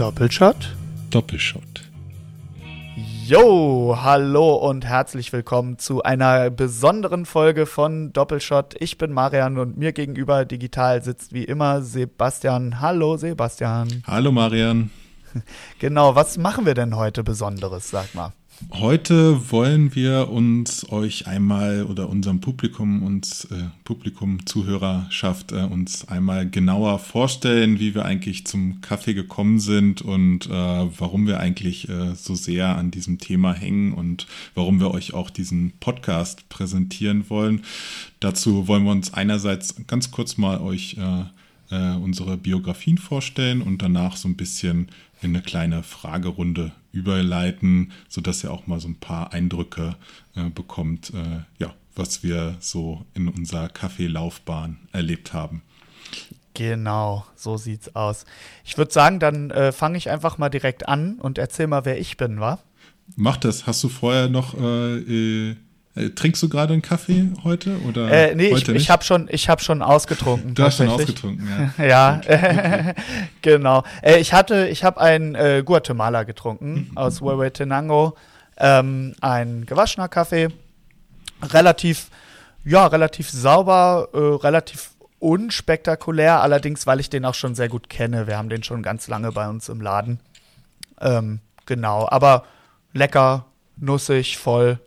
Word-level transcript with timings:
Doppelshot? 0.00 0.56
Doppelshot. 1.10 1.90
Yo, 3.26 3.98
hallo 4.00 4.54
und 4.54 4.86
herzlich 4.86 5.30
willkommen 5.30 5.76
zu 5.76 6.02
einer 6.02 6.48
besonderen 6.48 7.26
Folge 7.26 7.66
von 7.66 8.10
Doppelshot. 8.14 8.76
Ich 8.80 8.96
bin 8.96 9.12
Marian 9.12 9.58
und 9.58 9.76
mir 9.76 9.92
gegenüber 9.92 10.46
digital 10.46 11.02
sitzt 11.02 11.34
wie 11.34 11.44
immer 11.44 11.82
Sebastian. 11.82 12.80
Hallo 12.80 13.18
Sebastian. 13.18 14.02
Hallo 14.06 14.32
Marian. 14.32 14.90
Genau, 15.78 16.14
was 16.14 16.38
machen 16.38 16.64
wir 16.64 16.74
denn 16.74 16.96
heute 16.96 17.22
Besonderes, 17.22 17.90
sag 17.90 18.14
mal? 18.14 18.32
Heute 18.72 19.50
wollen 19.50 19.94
wir 19.94 20.28
uns 20.28 20.90
euch 20.92 21.26
einmal 21.26 21.84
oder 21.84 22.08
unserem 22.08 22.40
Publikum, 22.40 23.02
uns 23.02 23.44
äh, 23.46 23.64
Publikum, 23.84 24.46
Zuhörerschaft 24.46 25.52
äh, 25.52 25.62
uns 25.62 26.06
einmal 26.08 26.48
genauer 26.48 26.98
vorstellen, 26.98 27.80
wie 27.80 27.94
wir 27.94 28.04
eigentlich 28.04 28.46
zum 28.46 28.80
Kaffee 28.82 29.14
gekommen 29.14 29.60
sind 29.60 30.02
und 30.02 30.46
äh, 30.46 30.50
warum 30.50 31.26
wir 31.26 31.40
eigentlich 31.40 31.88
äh, 31.88 32.14
so 32.14 32.34
sehr 32.34 32.76
an 32.76 32.90
diesem 32.90 33.18
Thema 33.18 33.54
hängen 33.54 33.92
und 33.92 34.26
warum 34.54 34.78
wir 34.78 34.92
euch 34.92 35.14
auch 35.14 35.30
diesen 35.30 35.72
Podcast 35.80 36.48
präsentieren 36.48 37.28
wollen. 37.30 37.62
Dazu 38.20 38.68
wollen 38.68 38.84
wir 38.84 38.92
uns 38.92 39.14
einerseits 39.14 39.74
ganz 39.86 40.10
kurz 40.10 40.36
mal 40.36 40.60
euch 40.60 40.96
äh, 40.98 41.24
äh, 41.70 41.94
unsere 41.94 42.36
Biografien 42.36 42.98
vorstellen 42.98 43.62
und 43.62 43.82
danach 43.82 44.16
so 44.16 44.28
ein 44.28 44.36
bisschen 44.36 44.88
in 45.22 45.30
eine 45.30 45.42
kleine 45.42 45.82
Fragerunde 45.82 46.72
überleiten, 46.92 47.92
sodass 48.08 48.42
ihr 48.44 48.52
auch 48.52 48.66
mal 48.66 48.80
so 48.80 48.88
ein 48.88 48.96
paar 48.96 49.32
Eindrücke 49.32 49.96
äh, 50.34 50.50
bekommt, 50.50 51.12
äh, 51.14 51.40
ja, 51.58 51.74
was 51.94 52.22
wir 52.22 52.56
so 52.60 53.04
in 53.14 53.28
unserer 53.28 53.68
Kaffeelaufbahn 53.68 54.78
erlebt 54.92 55.32
haben. 55.32 55.62
Genau, 56.54 57.24
so 57.36 57.56
sieht's 57.56 57.94
aus. 57.94 58.24
Ich 58.64 58.76
würde 58.76 58.92
sagen, 58.92 59.20
dann 59.20 59.50
äh, 59.50 59.72
fange 59.72 59.96
ich 59.98 60.10
einfach 60.10 60.36
mal 60.38 60.48
direkt 60.48 60.88
an 60.88 61.14
und 61.14 61.38
erzähl 61.38 61.68
mal, 61.68 61.84
wer 61.84 61.98
ich 62.00 62.16
bin, 62.16 62.40
wa? 62.40 62.58
Mach 63.16 63.36
das. 63.36 63.66
Hast 63.66 63.82
du 63.84 63.88
vorher 63.88 64.28
noch 64.28 64.54
äh, 65.96 66.10
trinkst 66.10 66.40
du 66.42 66.48
gerade 66.48 66.72
einen 66.72 66.82
Kaffee 66.82 67.30
heute 67.42 67.80
oder 67.80 68.10
äh, 68.10 68.34
nee, 68.36 68.52
heute 68.52 68.72
ich, 68.72 68.82
ich 68.82 68.90
habe 68.90 69.02
schon, 69.02 69.28
ich 69.30 69.48
habe 69.48 69.60
schon 69.60 69.82
ausgetrunken. 69.82 70.54
Du 70.54 70.62
hast 70.62 70.76
schon 70.76 70.88
ausgetrunken, 70.88 71.48
ja. 71.78 71.84
ja, 72.22 72.94
genau. 73.42 73.82
Äh, 74.00 74.18
ich 74.20 74.32
hatte, 74.32 74.68
ich 74.68 74.84
habe 74.84 75.00
einen 75.00 75.34
äh, 75.34 75.62
Guatemala 75.64 76.22
getrunken 76.22 76.90
mhm. 76.90 76.96
aus 76.96 77.20
Huehuetenango, 77.20 78.16
ähm, 78.56 79.16
ein 79.20 79.66
gewaschener 79.66 80.08
Kaffee, 80.08 80.48
relativ, 81.42 82.10
ja, 82.64 82.86
relativ 82.86 83.28
sauber, 83.28 84.08
äh, 84.12 84.18
relativ 84.18 84.92
unspektakulär, 85.18 86.40
allerdings, 86.40 86.86
weil 86.86 87.00
ich 87.00 87.10
den 87.10 87.24
auch 87.24 87.34
schon 87.34 87.56
sehr 87.56 87.68
gut 87.68 87.90
kenne. 87.90 88.28
Wir 88.28 88.38
haben 88.38 88.48
den 88.48 88.62
schon 88.62 88.84
ganz 88.84 89.08
lange 89.08 89.32
bei 89.32 89.48
uns 89.48 89.68
im 89.68 89.80
Laden. 89.80 90.20
Ähm, 91.00 91.40
genau, 91.66 92.06
aber 92.08 92.44
lecker, 92.92 93.46
nussig, 93.76 94.38
voll 94.38 94.78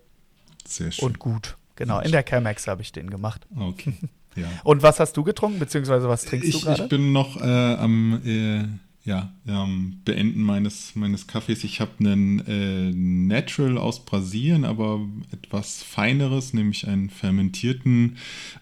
sehr 0.75 0.91
schön. 0.91 1.07
Und 1.07 1.19
gut. 1.19 1.57
Genau, 1.75 1.99
in 1.99 2.11
der 2.11 2.23
Chemex 2.23 2.67
habe 2.67 2.81
ich 2.81 2.91
den 2.91 3.09
gemacht. 3.09 3.45
Okay. 3.55 3.93
Ja. 4.35 4.47
Und 4.63 4.81
was 4.81 4.99
hast 4.99 5.16
du 5.16 5.23
getrunken, 5.23 5.59
beziehungsweise 5.59 6.09
was 6.09 6.25
trinkst 6.25 6.49
ich, 6.49 6.55
du 6.55 6.66
gerade? 6.66 6.81
Ich 6.81 6.89
bin 6.89 7.11
noch 7.11 7.39
äh, 7.39 7.75
am 7.75 8.19
äh, 8.25 8.63
ja, 9.05 9.31
ähm, 9.47 9.99
Beenden 10.05 10.41
meines, 10.41 10.95
meines 10.95 11.27
Kaffees. 11.27 11.63
Ich 11.63 11.81
habe 11.81 11.91
einen 11.99 12.39
äh, 12.47 12.91
Natural 12.91 13.77
aus 13.77 14.05
Brasilien, 14.05 14.66
aber 14.66 15.01
etwas 15.31 15.83
feineres, 15.83 16.53
nämlich 16.53 16.88
einen 16.88 17.09
fermentierten 17.09 18.17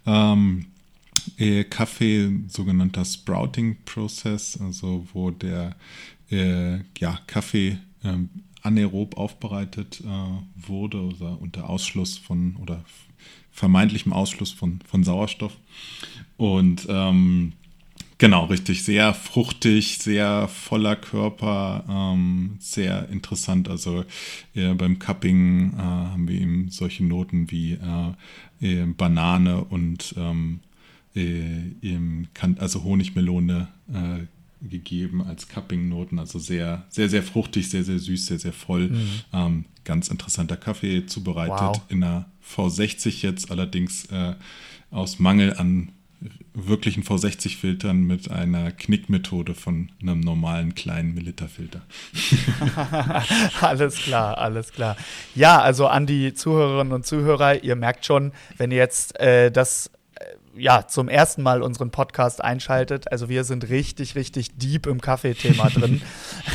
ähm, 0.06 0.66
äh, 1.38 1.64
Kaffee, 1.64 2.32
sogenannter 2.48 3.06
Sprouting-Prozess, 3.06 4.59
also 4.59 5.08
wo 5.14 5.30
der 5.30 5.76
äh, 6.32 6.80
ja, 6.98 7.20
Kaffee 7.28 7.78
ähm, 8.04 8.30
anaerob 8.62 9.17
aufbereitet 9.17 10.02
äh, 10.02 10.67
wurde 10.67 11.02
oder 11.02 11.42
unter 11.42 11.70
Ausschluss 11.70 12.17
von 12.17 12.55
oder 12.58 12.83
vermeintlichem 13.52 14.14
Ausschluss 14.14 14.52
von, 14.52 14.80
von 14.88 15.04
Sauerstoff. 15.04 15.58
Und 16.38 16.88
ähm, 16.89 17.54
genau, 18.17 18.45
richtig, 18.45 18.83
sehr 18.83 19.14
fruchtig, 19.14 19.98
sehr 19.99 20.48
voller 20.48 20.95
Körper, 20.95 21.83
ähm, 21.89 22.58
sehr 22.60 23.10
interessant. 23.10 23.70
Also 23.70 24.05
äh, 24.55 24.73
beim 24.73 24.99
Cupping 24.99 25.73
äh, 25.73 25.78
haben 25.78 26.28
wir 26.28 26.39
eben 26.39 26.70
solche 26.70 27.04
Noten 27.04 27.52
wie 27.52 27.73
äh, 28.61 28.86
Banane 28.86 29.64
und 29.64 30.16
ähm, 30.17 30.61
äh, 31.16 31.98
also 32.58 32.83
Honigmelone 32.83 33.67
äh, 33.93 34.26
gegeben 34.71 35.21
als 35.21 35.48
Cupping-Noten. 35.48 36.17
Also 36.17 36.39
sehr, 36.39 36.86
sehr, 36.89 37.09
sehr 37.09 37.21
fruchtig, 37.21 37.70
sehr, 37.70 37.83
sehr 37.83 37.99
süß, 37.99 38.26
sehr, 38.26 38.39
sehr 38.39 38.54
voll. 38.54 38.89
Mhm. 38.89 39.09
Ähm, 39.33 39.65
ganz 39.83 40.08
interessanter 40.08 40.58
Kaffee 40.58 41.05
zubereitet 41.05 41.59
wow. 41.59 41.82
in 41.89 42.04
einer 42.04 42.26
V60 42.43 43.21
jetzt, 43.21 43.52
allerdings 43.52 44.05
äh, 44.05 44.33
aus 44.89 45.20
Mangel 45.20 45.54
an 45.55 45.92
wirklichen 46.54 47.04
V60-Filtern 47.04 48.02
mit 48.04 48.30
einer 48.30 48.71
Knickmethode 48.71 49.55
von 49.55 49.89
einem 50.02 50.20
normalen 50.20 50.76
kleinen 50.76 51.14
Milliliter-Filter. 51.14 51.81
alles 53.61 53.95
klar, 53.95 54.37
alles 54.37 54.71
klar. 54.71 54.98
Ja, 55.33 55.61
also 55.61 55.87
an 55.87 56.05
die 56.05 56.33
Zuhörerinnen 56.33 56.93
und 56.93 57.05
Zuhörer, 57.05 57.64
ihr 57.64 57.76
merkt 57.76 58.05
schon, 58.05 58.33
wenn 58.58 58.71
ihr 58.71 58.77
jetzt 58.77 59.20
äh, 59.20 59.49
das 59.52 59.89
ja, 60.55 60.87
zum 60.87 61.09
ersten 61.09 61.42
Mal 61.42 61.61
unseren 61.61 61.92
Podcast 61.92 62.43
einschaltet. 62.43 63.11
Also 63.11 63.30
wir 63.30 63.43
sind 63.43 63.70
richtig, 63.70 64.15
richtig 64.15 64.58
deep 64.58 64.87
im 64.87 65.02
Kaffeethema 65.02 65.70
drin. 65.70 66.02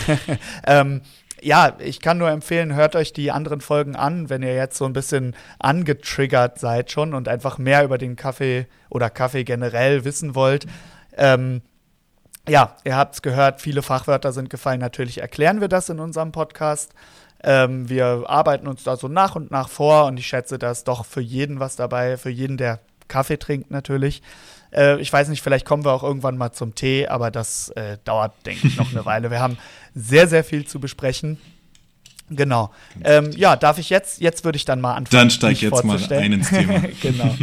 ähm, 0.67 1.03
ja, 1.41 1.77
ich 1.79 2.01
kann 2.01 2.19
nur 2.19 2.31
empfehlen, 2.31 2.75
hört 2.75 2.97
euch 2.97 3.13
die 3.13 3.31
anderen 3.31 3.61
Folgen 3.61 3.95
an, 3.95 4.31
wenn 4.31 4.43
ihr 4.43 4.55
jetzt 4.55 4.79
so 4.79 4.85
ein 4.85 4.93
bisschen 4.93 5.37
angetriggert 5.59 6.59
seid 6.59 6.91
schon 6.91 7.15
und 7.15 7.29
einfach 7.29 7.59
mehr 7.59 7.85
über 7.85 7.99
den 7.99 8.17
Kaffee 8.17 8.67
oder 8.89 9.11
Kaffee 9.11 9.45
generell 9.45 10.05
wissen 10.05 10.35
wollt. 10.35 10.67
Ähm, 11.17 11.63
ja, 12.49 12.77
ihr 12.85 12.97
habt 12.97 13.15
es 13.17 13.23
gehört, 13.23 13.61
viele 13.61 13.83
Fachwörter 13.83 14.33
sind 14.33 14.51
gefallen. 14.51 14.81
Natürlich 14.81 15.21
erklären 15.21 15.61
wir 15.61 15.69
das 15.69 15.89
in 15.89 16.01
unserem 16.01 16.33
Podcast. 16.33 16.93
Ähm, 17.43 17.89
wir 17.89 18.25
arbeiten 18.27 18.67
uns 18.67 18.85
da 18.85 18.97
so 18.97 19.09
nach 19.09 19.37
und 19.37 19.51
nach 19.51 19.69
vor 19.69 20.07
und 20.07 20.19
ich 20.19 20.27
schätze, 20.27 20.59
da 20.59 20.71
ist 20.71 20.89
doch 20.89 21.05
für 21.05 21.21
jeden 21.21 21.61
was 21.61 21.77
dabei, 21.77 22.17
für 22.17 22.31
jeden, 22.31 22.57
der 22.57 22.81
Kaffee 23.09 23.39
trinkt 23.39 23.71
natürlich. 23.71 24.23
Äh, 24.73 25.01
ich 25.01 25.13
weiß 25.13 25.29
nicht, 25.29 25.43
vielleicht 25.43 25.65
kommen 25.65 25.85
wir 25.85 25.93
auch 25.93 26.03
irgendwann 26.03 26.37
mal 26.37 26.53
zum 26.53 26.75
Tee, 26.75 27.07
aber 27.07 27.31
das 27.31 27.71
äh, 27.71 27.99
dauert, 28.05 28.35
denke 28.45 28.67
ich, 28.67 28.77
noch 28.77 28.91
eine 28.91 29.05
Weile. 29.05 29.31
Wir 29.31 29.41
haben 29.41 29.59
sehr, 29.95 30.29
sehr 30.29 30.45
viel 30.45 30.67
zu 30.67 30.81
besprechen. 30.81 31.39
Genau. 32.29 32.71
Ähm, 33.05 33.31
ja, 33.37 33.57
darf 33.57 33.79
ich 33.79 33.89
jetzt? 33.89 34.21
Jetzt 34.21 34.45
würde 34.45 34.57
ich 34.57 34.65
dann 34.65 34.81
mal 34.81 34.95
anfangen. 34.95 35.23
Dann 35.23 35.31
steig 35.31 35.61
jetzt 35.61 35.85
mal 35.85 35.99
ein 36.13 36.33
ins 36.33 36.51
Thema. 36.51 36.81
genau. 37.03 37.35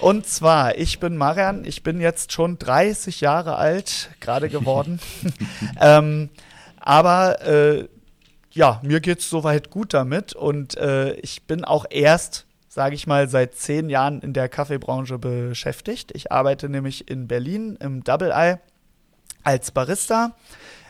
Und 0.00 0.26
zwar, 0.26 0.76
ich 0.78 1.00
bin 1.00 1.16
Marian, 1.16 1.64
ich 1.64 1.82
bin 1.82 2.00
jetzt 2.00 2.32
schon 2.32 2.58
30 2.58 3.20
Jahre 3.20 3.56
alt, 3.56 4.10
gerade 4.20 4.48
geworden. 4.48 5.00
ähm, 5.80 6.30
aber 6.78 7.42
äh, 7.46 7.88
ja, 8.50 8.80
mir 8.82 9.00
geht 9.00 9.20
es 9.20 9.30
soweit 9.30 9.70
gut 9.70 9.94
damit 9.94 10.34
und 10.34 10.76
äh, 10.76 11.14
ich 11.14 11.42
bin 11.44 11.64
auch 11.64 11.86
erst 11.88 12.46
sage 12.74 12.96
ich 12.96 13.06
mal, 13.06 13.28
seit 13.28 13.54
zehn 13.54 13.88
Jahren 13.88 14.20
in 14.20 14.32
der 14.32 14.48
Kaffeebranche 14.48 15.16
beschäftigt. 15.16 16.10
Ich 16.12 16.32
arbeite 16.32 16.68
nämlich 16.68 17.08
in 17.08 17.28
Berlin 17.28 17.78
im 17.80 18.02
Double 18.02 18.32
Eye 18.32 18.58
als 19.44 19.70
Barista. 19.70 20.34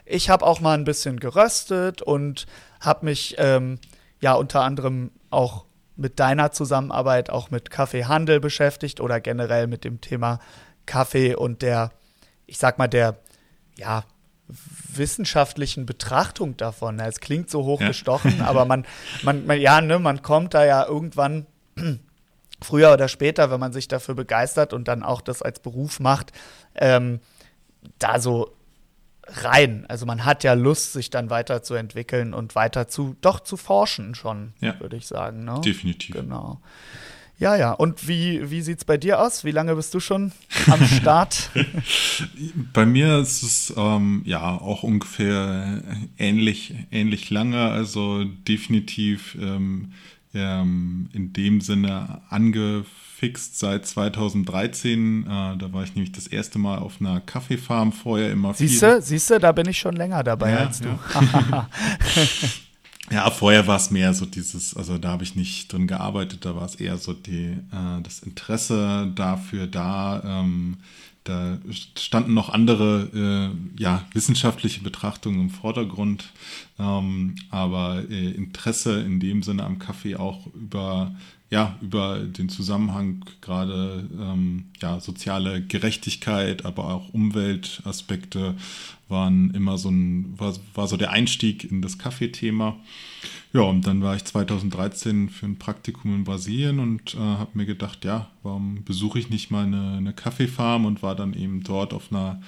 Ich 0.06 0.30
habe 0.30 0.46
auch 0.46 0.60
mal 0.60 0.78
ein 0.78 0.84
bisschen 0.84 1.20
geröstet 1.20 2.00
und 2.00 2.46
habe 2.80 3.04
mich 3.04 3.34
ähm, 3.36 3.78
ja 4.22 4.32
unter 4.32 4.62
anderem 4.62 5.10
auch 5.28 5.66
mit 5.94 6.18
deiner 6.20 6.52
Zusammenarbeit 6.52 7.28
auch 7.28 7.50
mit 7.50 7.70
Kaffeehandel 7.70 8.40
beschäftigt 8.40 9.02
oder 9.02 9.20
generell 9.20 9.66
mit 9.66 9.84
dem 9.84 10.00
Thema 10.00 10.38
Kaffee 10.86 11.34
und 11.34 11.60
der, 11.60 11.90
ich 12.46 12.56
sag 12.56 12.78
mal, 12.78 12.88
der, 12.88 13.18
ja, 13.76 14.04
wissenschaftlichen 14.48 15.84
Betrachtung 15.84 16.56
davon. 16.56 16.98
Es 16.98 17.20
klingt 17.20 17.50
so 17.50 17.64
hochgestochen, 17.64 18.38
ja. 18.38 18.44
aber 18.46 18.64
man, 18.64 18.86
man, 19.22 19.44
man, 19.44 19.60
ja, 19.60 19.82
ne, 19.82 19.98
man 19.98 20.22
kommt 20.22 20.54
da 20.54 20.64
ja 20.64 20.86
irgendwann 20.86 21.46
früher 22.62 22.92
oder 22.92 23.08
später, 23.08 23.50
wenn 23.50 23.60
man 23.60 23.72
sich 23.72 23.88
dafür 23.88 24.14
begeistert 24.14 24.72
und 24.72 24.88
dann 24.88 25.02
auch 25.02 25.20
das 25.20 25.42
als 25.42 25.60
Beruf 25.60 26.00
macht, 26.00 26.32
ähm, 26.74 27.20
da 27.98 28.18
so 28.18 28.54
rein. 29.26 29.84
Also 29.88 30.06
man 30.06 30.24
hat 30.24 30.44
ja 30.44 30.54
Lust, 30.54 30.92
sich 30.92 31.10
dann 31.10 31.30
weiterzuentwickeln 31.30 32.34
und 32.34 32.54
weiter 32.54 32.88
zu, 32.88 33.16
doch 33.20 33.40
zu 33.40 33.56
forschen 33.56 34.14
schon, 34.14 34.52
ja. 34.60 34.78
würde 34.80 34.96
ich 34.96 35.06
sagen. 35.06 35.44
Ne? 35.44 35.60
Definitiv. 35.64 36.14
Genau. 36.14 36.60
Ja, 37.38 37.56
ja. 37.56 37.72
Und 37.72 38.06
wie, 38.06 38.50
wie 38.50 38.60
sieht 38.60 38.78
es 38.78 38.84
bei 38.84 38.96
dir 38.96 39.20
aus? 39.20 39.44
Wie 39.44 39.50
lange 39.50 39.74
bist 39.74 39.92
du 39.92 40.00
schon 40.00 40.32
am 40.68 40.84
Start? 40.86 41.50
bei 42.72 42.86
mir 42.86 43.18
ist 43.18 43.42
es 43.42 43.74
ähm, 43.76 44.22
ja 44.24 44.56
auch 44.56 44.82
ungefähr 44.82 45.82
ähnlich, 46.16 46.74
ähnlich 46.92 47.30
lange. 47.30 47.70
Also 47.70 48.24
definitiv 48.24 49.36
ähm, 49.40 49.92
ähm, 50.34 51.08
in 51.12 51.32
dem 51.32 51.60
Sinne 51.60 52.22
angefixt 52.28 53.58
seit 53.58 53.86
2013. 53.86 55.22
Äh, 55.22 55.56
da 55.56 55.72
war 55.72 55.84
ich 55.84 55.94
nämlich 55.94 56.12
das 56.12 56.26
erste 56.26 56.58
Mal 56.58 56.78
auf 56.78 57.00
einer 57.00 57.20
Kaffeefarm, 57.20 57.92
vorher 57.92 58.30
immer 58.32 58.54
Siehst 58.54 58.82
du, 58.82 59.00
siehst 59.00 59.30
du, 59.30 59.38
da 59.38 59.52
bin 59.52 59.68
ich 59.68 59.78
schon 59.78 59.96
länger 59.96 60.22
dabei 60.22 60.50
ja, 60.50 60.58
als 60.58 60.80
du. 60.80 60.88
Ja. 60.88 61.68
ja, 63.10 63.30
vorher 63.30 63.66
war 63.66 63.76
es 63.76 63.90
mehr 63.90 64.14
so 64.14 64.24
dieses, 64.24 64.74
also 64.74 64.96
da 64.96 65.10
habe 65.10 65.24
ich 65.24 65.34
nicht 65.36 65.72
drin 65.72 65.86
gearbeitet, 65.86 66.44
da 66.44 66.56
war 66.56 66.64
es 66.64 66.76
eher 66.76 66.96
so 66.96 67.12
die, 67.12 67.48
äh, 67.48 68.02
das 68.02 68.20
Interesse 68.20 69.12
dafür 69.14 69.66
da, 69.66 70.22
ähm, 70.24 70.78
da 71.24 71.58
standen 71.96 72.34
noch 72.34 72.50
andere 72.50 73.52
äh, 73.54 73.82
ja, 73.82 74.04
wissenschaftliche 74.12 74.82
Betrachtungen 74.82 75.40
im 75.40 75.50
Vordergrund, 75.50 76.32
ähm, 76.78 77.34
aber 77.50 78.04
äh, 78.10 78.30
Interesse 78.30 79.00
in 79.00 79.20
dem 79.20 79.42
Sinne 79.42 79.64
am 79.64 79.78
Kaffee 79.78 80.16
auch 80.16 80.46
über, 80.54 81.14
ja, 81.50 81.78
über 81.80 82.18
den 82.20 82.50
Zusammenhang 82.50 83.24
gerade 83.40 84.06
ähm, 84.18 84.66
ja, 84.82 85.00
soziale 85.00 85.62
Gerechtigkeit, 85.62 86.66
aber 86.66 86.92
auch 86.92 87.08
Umweltaspekte 87.14 88.54
waren 89.08 89.50
immer 89.50 89.78
so 89.78 89.90
ein, 89.90 90.38
war, 90.38 90.54
war 90.74 90.86
so 90.86 90.96
der 90.96 91.10
Einstieg 91.10 91.70
in 91.70 91.82
das 91.82 91.98
Kaffeethema. 91.98 92.76
Ja, 93.52 93.62
und 93.62 93.86
dann 93.86 94.02
war 94.02 94.16
ich 94.16 94.24
2013 94.24 95.28
für 95.28 95.46
ein 95.46 95.58
Praktikum 95.58 96.14
in 96.14 96.24
Brasilien 96.24 96.80
und 96.80 97.14
äh, 97.14 97.18
habe 97.18 97.50
mir 97.54 97.66
gedacht, 97.66 98.04
ja, 98.04 98.30
warum 98.42 98.82
besuche 98.84 99.18
ich 99.18 99.30
nicht 99.30 99.50
mal 99.50 99.64
eine, 99.64 99.96
eine 99.98 100.12
Kaffeefarm 100.12 100.86
und 100.86 101.02
war 101.02 101.14
dann 101.14 101.34
eben 101.34 101.62
dort 101.62 101.94
auf 101.94 102.10
einer 102.10 102.40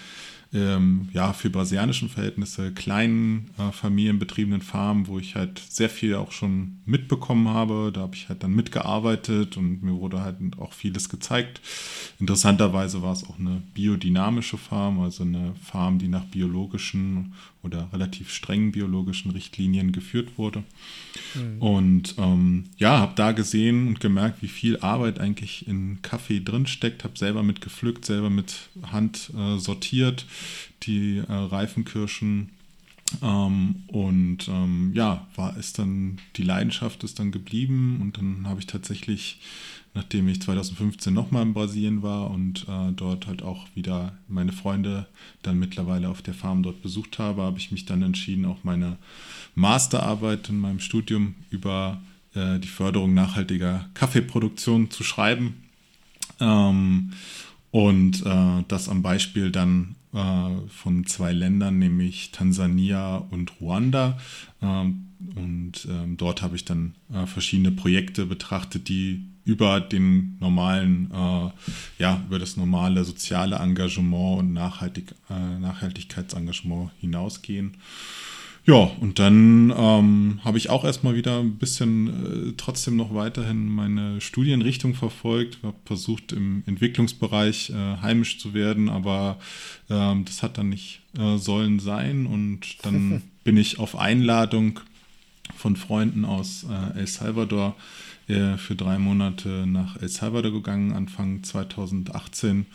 ähm, 0.54 1.08
ja, 1.12 1.32
für 1.32 1.50
brasilianischen 1.50 2.08
Verhältnisse 2.08 2.72
kleinen 2.72 3.50
äh, 3.58 3.72
familienbetriebenen 3.72 4.62
Farmen, 4.62 5.06
wo 5.06 5.18
ich 5.18 5.34
halt 5.34 5.60
sehr 5.68 5.90
viel 5.90 6.14
auch 6.14 6.32
schon 6.32 6.78
mitbekommen 6.86 7.48
habe. 7.48 7.90
Da 7.92 8.02
habe 8.02 8.14
ich 8.14 8.28
halt 8.28 8.42
dann 8.42 8.54
mitgearbeitet 8.54 9.56
und 9.56 9.82
mir 9.82 9.94
wurde 9.94 10.22
halt 10.22 10.36
auch 10.58 10.72
vieles 10.72 11.08
gezeigt. 11.08 11.60
Interessanterweise 12.20 13.02
war 13.02 13.12
es 13.12 13.24
auch 13.24 13.38
eine 13.38 13.62
biodynamische 13.74 14.58
Farm, 14.58 15.00
also 15.00 15.24
eine 15.24 15.54
Farm, 15.62 15.98
die 15.98 16.08
nach 16.08 16.24
biologischen 16.24 17.32
oder 17.66 17.88
relativ 17.92 18.32
strengen 18.32 18.72
biologischen 18.72 19.32
Richtlinien 19.32 19.92
geführt 19.92 20.38
wurde. 20.38 20.62
Mhm. 21.34 21.62
Und 21.62 22.14
ähm, 22.18 22.64
ja, 22.78 22.98
habe 22.98 23.12
da 23.16 23.32
gesehen 23.32 23.88
und 23.88 24.00
gemerkt, 24.00 24.42
wie 24.42 24.48
viel 24.48 24.78
Arbeit 24.78 25.18
eigentlich 25.18 25.66
in 25.68 26.00
Kaffee 26.02 26.40
drinsteckt. 26.40 27.04
Habe 27.04 27.18
selber 27.18 27.42
mit 27.42 27.60
gepflückt, 27.60 28.04
selber 28.04 28.30
mit 28.30 28.70
Hand 28.90 29.30
äh, 29.36 29.58
sortiert, 29.58 30.24
die 30.84 31.18
äh, 31.18 31.32
Reifenkirschen. 31.32 32.50
Ähm, 33.22 33.84
und 33.86 34.48
ähm, 34.48 34.92
ja, 34.94 35.26
war 35.36 35.56
es 35.56 35.72
dann, 35.72 36.18
die 36.36 36.42
Leidenschaft 36.42 37.04
ist 37.04 37.18
dann 37.18 37.30
geblieben 37.30 38.00
und 38.02 38.18
dann 38.18 38.48
habe 38.48 38.60
ich 38.60 38.66
tatsächlich 38.66 39.38
nachdem 39.96 40.28
ich 40.28 40.42
2015 40.42 41.12
nochmal 41.12 41.42
in 41.42 41.54
Brasilien 41.54 42.02
war 42.02 42.30
und 42.30 42.66
äh, 42.68 42.92
dort 42.94 43.26
halt 43.26 43.42
auch 43.42 43.66
wieder 43.74 44.16
meine 44.28 44.52
Freunde 44.52 45.06
dann 45.42 45.58
mittlerweile 45.58 46.10
auf 46.10 46.22
der 46.22 46.34
Farm 46.34 46.62
dort 46.62 46.82
besucht 46.82 47.18
habe, 47.18 47.42
habe 47.42 47.58
ich 47.58 47.72
mich 47.72 47.86
dann 47.86 48.02
entschieden, 48.02 48.44
auch 48.44 48.62
meine 48.62 48.98
Masterarbeit 49.54 50.50
in 50.50 50.58
meinem 50.58 50.80
Studium 50.80 51.34
über 51.50 52.00
äh, 52.34 52.58
die 52.60 52.68
Förderung 52.68 53.14
nachhaltiger 53.14 53.88
Kaffeeproduktion 53.94 54.90
zu 54.90 55.02
schreiben. 55.02 55.64
Ähm, 56.40 57.12
und 57.70 58.24
äh, 58.24 58.64
das 58.68 58.88
am 58.90 59.02
Beispiel 59.02 59.50
dann 59.50 59.96
äh, 60.16 60.68
von 60.68 61.04
zwei 61.04 61.32
Ländern, 61.32 61.78
nämlich 61.78 62.30
Tansania 62.32 63.16
und 63.16 63.60
Ruanda. 63.60 64.18
Ähm, 64.62 65.08
und 65.34 65.86
ähm, 65.90 66.16
dort 66.16 66.40
habe 66.40 66.56
ich 66.56 66.64
dann 66.64 66.94
äh, 67.12 67.26
verschiedene 67.26 67.70
Projekte 67.70 68.24
betrachtet, 68.24 68.88
die 68.88 69.26
über 69.44 69.78
den 69.78 70.38
normalen, 70.40 71.10
äh, 71.12 71.50
ja, 71.98 72.22
über 72.26 72.38
das 72.38 72.56
normale 72.56 73.04
soziale 73.04 73.56
Engagement 73.56 74.38
und 74.40 74.52
Nachhaltig, 74.54 75.14
Nachhaltigkeitsengagement 75.28 76.90
hinausgehen. 76.98 77.76
Ja, 78.66 78.90
und 79.00 79.20
dann 79.20 79.72
ähm, 79.76 80.40
habe 80.42 80.58
ich 80.58 80.70
auch 80.70 80.84
erstmal 80.84 81.14
wieder 81.14 81.38
ein 81.38 81.56
bisschen 81.56 82.50
äh, 82.50 82.54
trotzdem 82.56 82.96
noch 82.96 83.14
weiterhin 83.14 83.68
meine 83.68 84.20
Studienrichtung 84.20 84.94
verfolgt, 84.94 85.58
habe 85.62 85.76
versucht 85.84 86.32
im 86.32 86.64
Entwicklungsbereich 86.66 87.70
äh, 87.70 88.02
heimisch 88.02 88.40
zu 88.40 88.54
werden, 88.54 88.88
aber 88.88 89.38
ähm, 89.88 90.24
das 90.24 90.42
hat 90.42 90.58
dann 90.58 90.70
nicht 90.70 91.00
äh, 91.16 91.36
sollen 91.36 91.78
sein 91.78 92.26
und 92.26 92.84
dann 92.84 93.22
bin 93.44 93.56
ich 93.56 93.78
auf 93.78 93.96
Einladung 93.96 94.80
von 95.54 95.76
Freunden 95.76 96.24
aus 96.24 96.66
äh, 96.68 96.98
El 96.98 97.06
Salvador 97.06 97.76
äh, 98.26 98.56
für 98.56 98.74
drei 98.74 98.98
Monate 98.98 99.64
nach 99.68 99.96
El 100.02 100.08
Salvador 100.08 100.50
gegangen, 100.50 100.90
Anfang 100.90 101.44
2018. 101.44 102.66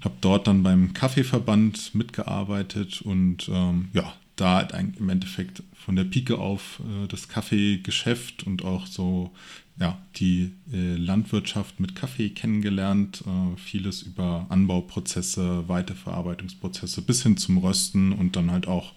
Habe 0.00 0.14
dort 0.20 0.48
dann 0.48 0.64
beim 0.64 0.94
Kaffeeverband 0.94 1.94
mitgearbeitet 1.94 3.02
und 3.02 3.48
ähm, 3.48 3.88
ja, 3.92 4.12
da 4.40 4.56
halt 4.56 4.72
im 4.98 5.08
Endeffekt 5.08 5.62
von 5.74 5.96
der 5.96 6.04
Pike 6.04 6.38
auf 6.38 6.80
äh, 6.80 7.06
das 7.08 7.28
Kaffeegeschäft 7.28 8.44
und 8.44 8.64
auch 8.64 8.86
so 8.86 9.32
ja, 9.80 9.96
die 10.16 10.50
äh, 10.72 10.96
Landwirtschaft 10.96 11.78
mit 11.78 11.94
Kaffee 11.94 12.30
kennengelernt, 12.30 13.22
äh, 13.26 13.56
vieles 13.58 14.02
über 14.02 14.46
Anbauprozesse, 14.48 15.68
Weiterverarbeitungsprozesse 15.68 17.02
bis 17.02 17.22
hin 17.22 17.36
zum 17.36 17.58
Rösten 17.58 18.12
und 18.12 18.34
dann 18.34 18.50
halt 18.50 18.66
auch 18.66 18.92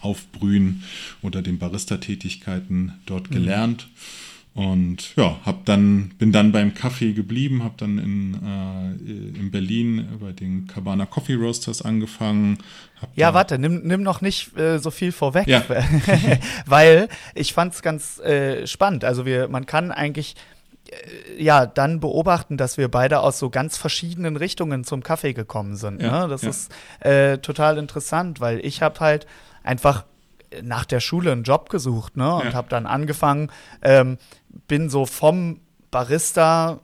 Aufbrühen 0.00 0.82
oder 1.22 1.40
den 1.40 1.58
Barista-Tätigkeiten 1.58 2.94
dort 3.06 3.30
mhm. 3.30 3.34
gelernt. 3.34 3.88
Mhm. 3.88 4.33
Und 4.54 5.16
ja, 5.16 5.36
hab 5.44 5.64
dann, 5.64 6.10
bin 6.16 6.30
dann 6.30 6.52
beim 6.52 6.74
Kaffee 6.74 7.12
geblieben, 7.12 7.64
habe 7.64 7.74
dann 7.76 7.98
in, 7.98 8.34
äh, 8.34 9.38
in 9.40 9.50
Berlin 9.50 10.06
bei 10.20 10.30
den 10.30 10.68
Cabana 10.68 11.06
Coffee 11.06 11.34
Roasters 11.34 11.82
angefangen. 11.82 12.58
Ja, 13.16 13.34
warte, 13.34 13.58
nimm, 13.58 13.82
nimm 13.82 14.04
noch 14.04 14.20
nicht 14.20 14.56
äh, 14.56 14.78
so 14.78 14.92
viel 14.92 15.10
vorweg, 15.10 15.48
ja. 15.48 15.64
weil 16.66 17.08
ich 17.34 17.52
fand 17.52 17.74
es 17.74 17.82
ganz 17.82 18.20
äh, 18.20 18.64
spannend. 18.68 19.04
Also 19.04 19.26
wir, 19.26 19.48
man 19.48 19.66
kann 19.66 19.90
eigentlich 19.90 20.36
äh, 20.88 21.42
ja 21.42 21.66
dann 21.66 21.98
beobachten, 21.98 22.56
dass 22.56 22.78
wir 22.78 22.88
beide 22.88 23.20
aus 23.20 23.40
so 23.40 23.50
ganz 23.50 23.76
verschiedenen 23.76 24.36
Richtungen 24.36 24.84
zum 24.84 25.02
Kaffee 25.02 25.32
gekommen 25.32 25.74
sind. 25.74 26.00
Ja, 26.00 26.22
ne? 26.22 26.28
Das 26.28 26.42
ja. 26.42 26.50
ist 26.50 26.72
äh, 27.00 27.38
total 27.38 27.76
interessant, 27.76 28.40
weil 28.40 28.64
ich 28.64 28.82
habe 28.82 29.00
halt 29.00 29.26
einfach 29.64 30.04
nach 30.62 30.84
der 30.84 31.00
Schule 31.00 31.32
einen 31.32 31.42
Job 31.42 31.68
gesucht 31.68 32.16
ne? 32.16 32.34
und 32.34 32.46
ja. 32.46 32.52
habe 32.54 32.68
dann 32.68 32.86
angefangen, 32.86 33.50
ähm, 33.82 34.18
bin 34.68 34.90
so 34.90 35.06
vom 35.06 35.60
Barista 35.90 36.80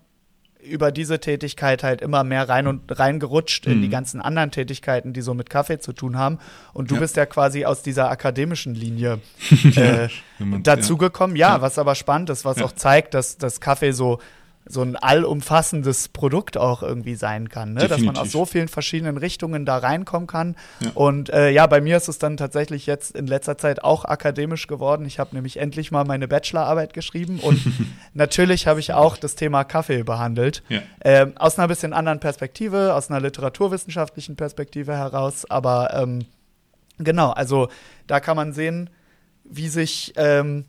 über 0.62 0.92
diese 0.92 1.20
Tätigkeit 1.20 1.82
halt 1.82 2.00
immer 2.00 2.24
mehr 2.24 2.48
rein 2.48 2.66
und 2.66 2.98
reingerutscht 2.98 3.66
mhm. 3.66 3.72
in 3.72 3.80
die 3.80 3.86
mhm. 3.88 3.92
ganzen 3.92 4.20
anderen 4.20 4.50
Tätigkeiten, 4.50 5.12
die 5.12 5.22
so 5.22 5.34
mit 5.34 5.50
Kaffee 5.50 5.78
zu 5.78 5.92
tun 5.92 6.16
haben. 6.16 6.38
Und 6.72 6.90
du 6.90 6.96
ja. 6.96 7.00
bist 7.00 7.16
ja 7.16 7.26
quasi 7.26 7.64
aus 7.64 7.82
dieser 7.82 8.10
akademischen 8.10 8.74
Linie 8.74 9.20
äh, 9.76 10.08
dazugekommen. 10.62 11.36
Ja. 11.36 11.54
ja, 11.54 11.62
was 11.62 11.78
aber 11.78 11.94
spannend 11.94 12.30
ist, 12.30 12.44
was 12.44 12.62
auch 12.62 12.72
zeigt, 12.72 13.14
dass 13.14 13.38
das 13.38 13.60
Kaffee 13.60 13.92
so 13.92 14.18
so 14.66 14.82
ein 14.82 14.94
allumfassendes 14.96 16.08
Produkt 16.08 16.56
auch 16.56 16.82
irgendwie 16.82 17.14
sein 17.14 17.48
kann, 17.48 17.74
ne? 17.74 17.88
dass 17.88 18.00
man 18.02 18.16
aus 18.16 18.30
so 18.30 18.44
vielen 18.44 18.68
verschiedenen 18.68 19.16
Richtungen 19.16 19.64
da 19.64 19.78
reinkommen 19.78 20.26
kann. 20.26 20.54
Ja. 20.80 20.90
Und 20.94 21.30
äh, 21.30 21.50
ja, 21.50 21.66
bei 21.66 21.80
mir 21.80 21.96
ist 21.96 22.08
es 22.08 22.18
dann 22.18 22.36
tatsächlich 22.36 22.86
jetzt 22.86 23.16
in 23.16 23.26
letzter 23.26 23.56
Zeit 23.58 23.82
auch 23.82 24.04
akademisch 24.04 24.66
geworden. 24.66 25.06
Ich 25.06 25.18
habe 25.18 25.34
nämlich 25.34 25.56
endlich 25.56 25.90
mal 25.90 26.04
meine 26.04 26.28
Bachelorarbeit 26.28 26.92
geschrieben 26.92 27.40
und 27.40 27.60
natürlich 28.14 28.66
habe 28.66 28.80
ich 28.80 28.92
auch 28.92 29.16
das 29.16 29.34
Thema 29.34 29.64
Kaffee 29.64 30.04
behandelt. 30.04 30.62
Ja. 30.68 30.82
Ähm, 31.02 31.32
aus 31.36 31.58
einer 31.58 31.66
bisschen 31.66 31.92
anderen 31.92 32.20
Perspektive, 32.20 32.94
aus 32.94 33.10
einer 33.10 33.20
literaturwissenschaftlichen 33.20 34.36
Perspektive 34.36 34.94
heraus. 34.94 35.50
Aber 35.50 35.94
ähm, 35.94 36.26
genau, 36.98 37.30
also 37.30 37.68
da 38.06 38.20
kann 38.20 38.36
man 38.36 38.52
sehen, 38.52 38.90
wie 39.44 39.68
sich 39.68 40.12
ähm, 40.16 40.66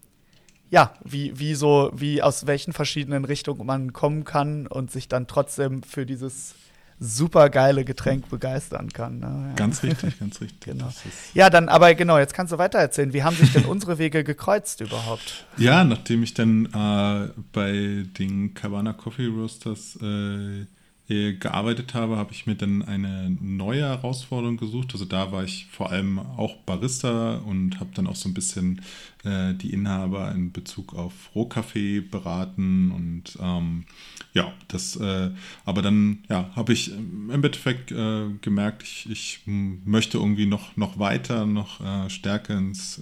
ja, 0.72 0.94
wie, 1.04 1.38
wie 1.38 1.54
so, 1.54 1.92
wie 1.94 2.24
aus 2.24 2.48
welchen 2.48 2.72
verschiedenen 2.74 3.25
Richtungen 3.25 3.66
man 3.66 3.94
kommen 3.94 4.24
kann 4.24 4.68
und 4.68 4.90
sich 4.90 5.10
dann 5.10 5.28
trotzdem 5.28 5.84
für 5.84 6.06
dieses 6.06 6.56
super 6.98 7.50
geile 7.50 7.84
Getränk 7.84 8.30
begeistern 8.30 8.90
kann. 8.90 9.20
Ne? 9.20 9.48
Ja. 9.50 9.56
Ganz 9.56 9.84
richtig, 9.84 10.18
ganz 10.20 10.40
richtig. 10.40 10.60
genau. 10.66 10.90
Ja, 11.34 11.50
dann, 11.50 11.68
aber 11.68 11.94
genau, 11.94 12.18
jetzt 12.18 12.34
kannst 12.34 12.54
du 12.54 12.58
weiter 12.58 12.80
erzählen. 12.80 13.12
Wie 13.12 13.24
haben 13.24 13.36
sich 13.36 13.51
denn 13.51 13.66
unsere 13.68 13.98
Wege 13.98 14.24
gekreuzt 14.24 14.80
überhaupt? 14.80 15.46
Ja, 15.58 15.84
nachdem 15.84 16.24
ich 16.24 16.34
dann 16.36 16.66
äh, 16.68 17.34
bei 17.51 18.06
den 18.18 18.54
Cabana 18.54 18.94
Coffee 18.94 19.28
Roasters 19.28 19.98
äh, 20.01 20.66
äh, 21.12 21.34
gearbeitet 21.34 21.94
habe, 21.94 22.15
habe 22.15 22.32
ich 22.32 22.48
mir 22.48 22.56
dann 22.56 22.82
eine 22.82 23.36
neue 23.41 23.84
Herausforderung 23.84 24.58
gesucht. 24.58 24.94
Also 24.94 25.06
da 25.06 25.32
war 25.32 25.44
ich 25.44 25.68
vor 25.70 25.91
allem 25.91 26.20
auch 26.20 26.56
Barista 26.65 27.36
und 27.36 27.80
habe 27.80 27.89
dann 27.94 28.08
auch 28.08 28.15
so 28.15 28.30
ein 28.30 28.34
bisschen 28.34 28.82
äh, 29.24 29.53
die 29.53 29.74
Inhaber 29.74 30.32
in 30.32 30.51
Bezug 30.51 30.96
auf 30.96 31.13
Rohkaffee 31.36 32.00
beraten 32.00 32.91
und 32.91 33.38
ähm, 33.41 33.86
ja, 34.34 34.53
das, 34.70 34.96
äh, 34.96 35.32
aber 35.65 35.82
dann 35.82 36.20
ja, 36.30 36.50
habe 36.56 36.72
ich 36.72 36.91
im 36.94 37.30
Endeffekt 37.30 37.91
äh, 37.91 38.27
gemerkt, 38.41 38.84
ich, 38.84 39.10
ich 39.10 39.41
möchte 39.46 40.18
irgendwie 40.18 40.46
noch, 40.46 40.77
noch 40.77 40.98
weiter, 40.98 41.46
noch 41.46 41.82
äh, 41.82 42.10
stärker 42.10 42.58
ins 42.58 43.01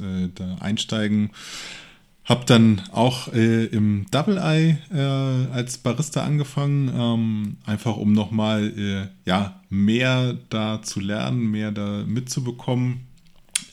einsteigen 0.59 1.31
habe 2.29 2.45
dann 2.45 2.81
auch 2.91 3.33
äh, 3.33 3.65
im 3.65 4.05
Double 4.11 4.37
Eye 4.37 4.77
äh, 4.93 5.51
als 5.51 5.79
Barista 5.79 6.23
angefangen, 6.23 6.93
ähm, 6.95 7.57
einfach 7.65 7.97
um 7.97 8.13
nochmal 8.13 8.71
äh, 8.77 9.07
ja, 9.27 9.59
mehr 9.69 10.37
da 10.49 10.81
zu 10.83 10.99
lernen, 10.99 11.49
mehr 11.49 11.71
da 11.71 12.03
mitzubekommen. 12.05 13.07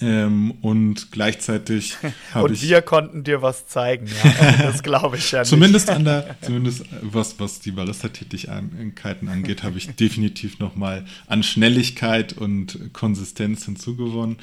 Ähm, 0.00 0.52
und 0.62 1.10
gleichzeitig 1.10 1.96
habe 2.34 2.52
ich. 2.52 2.62
Und 2.62 2.68
wir 2.68 2.82
konnten 2.82 3.24
dir 3.24 3.40
was 3.40 3.66
zeigen, 3.66 4.06
ja. 4.06 4.52
Das 4.62 4.82
glaube 4.82 5.16
ich 5.16 5.30
ja 5.32 5.38
nicht. 5.40 5.48
zumindest 5.48 5.88
an 5.90 6.04
der, 6.04 6.36
zumindest 6.40 6.84
was, 7.02 7.38
was 7.38 7.60
die 7.60 7.70
Barista-Tätigkeiten 7.70 9.28
angeht, 9.28 9.62
habe 9.62 9.78
ich 9.78 9.94
definitiv 9.96 10.58
nochmal 10.58 11.06
an 11.26 11.42
Schnelligkeit 11.42 12.34
und 12.34 12.92
Konsistenz 12.92 13.64
hinzugewonnen. 13.64 14.36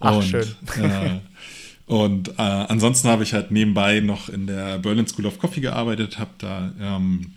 Ach, 0.00 0.16
und, 0.16 0.24
schön. 0.24 0.46
Und 1.86 2.28
äh, 2.38 2.42
ansonsten 2.42 3.08
habe 3.08 3.22
ich 3.22 3.34
halt 3.34 3.50
nebenbei 3.50 4.00
noch 4.00 4.28
in 4.28 4.46
der 4.46 4.78
Berlin 4.78 5.06
School 5.06 5.26
of 5.26 5.38
Coffee 5.38 5.60
gearbeitet, 5.60 6.18
habe 6.18 6.30
da 6.38 6.72
ähm, 6.80 7.32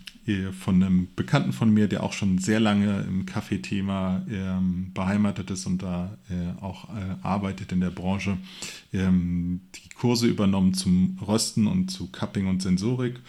von 0.60 0.82
einem 0.82 1.08
Bekannten 1.14 1.52
von 1.52 1.72
mir, 1.72 1.86
der 1.86 2.02
auch 2.02 2.12
schon 2.12 2.38
sehr 2.38 2.58
lange 2.58 3.04
im 3.06 3.26
Kaffeethema 3.26 4.22
ähm, 4.28 4.90
beheimatet 4.92 5.50
ist 5.52 5.66
und 5.66 5.82
da 5.82 6.18
äh, 6.28 6.60
auch 6.62 6.88
äh, 6.88 7.16
arbeitet 7.22 7.70
in 7.70 7.80
der 7.80 7.90
Branche, 7.90 8.36
ähm, 8.92 9.60
die 9.76 9.88
Kurse 9.90 10.26
übernommen 10.26 10.74
zum 10.74 11.16
Rösten 11.26 11.68
und 11.68 11.90
zu 11.90 12.08
Cupping 12.08 12.48
und 12.48 12.60
Sensorik. 12.60 13.20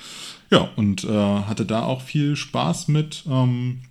Ja, 0.49 0.69
und 0.75 1.03
äh, 1.03 1.07
hatte 1.07 1.65
da 1.65 1.83
auch 1.83 2.01
viel 2.01 2.35
Spaß 2.35 2.87
mit. 2.87 3.23
Ähm, 3.29 3.81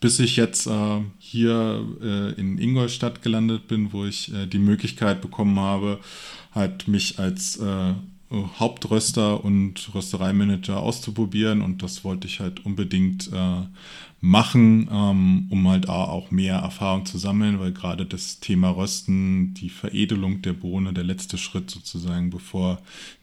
bis 0.00 0.18
ich 0.18 0.36
jetzt 0.36 0.66
äh, 0.66 1.00
hier 1.18 1.82
äh, 2.02 2.38
in 2.38 2.58
Ingolstadt 2.58 3.22
gelandet 3.22 3.68
bin, 3.68 3.94
wo 3.94 4.04
ich 4.04 4.34
äh, 4.34 4.44
die 4.46 4.58
Möglichkeit 4.58 5.22
bekommen 5.22 5.58
habe, 5.58 5.98
halt 6.54 6.88
mich 6.88 7.18
als 7.18 7.56
äh, 7.56 7.94
Hauptröster 8.58 9.44
und 9.44 9.94
Röstereimanager 9.94 10.78
auszuprobieren 10.78 11.62
und 11.62 11.82
das 11.82 12.04
wollte 12.04 12.26
ich 12.26 12.40
halt 12.40 12.64
unbedingt 12.64 13.30
äh, 13.32 13.62
machen, 14.24 14.88
ähm, 14.90 15.46
um 15.50 15.68
halt 15.68 15.90
auch 15.90 16.30
mehr 16.30 16.56
Erfahrung 16.56 17.04
zu 17.04 17.18
sammeln, 17.18 17.60
weil 17.60 17.72
gerade 17.72 18.06
das 18.06 18.40
Thema 18.40 18.70
Rösten, 18.70 19.52
die 19.52 19.68
Veredelung 19.68 20.40
der 20.40 20.54
Bohne, 20.54 20.94
der 20.94 21.04
letzte 21.04 21.36
Schritt 21.36 21.70
sozusagen, 21.70 22.30
bevor 22.30 22.80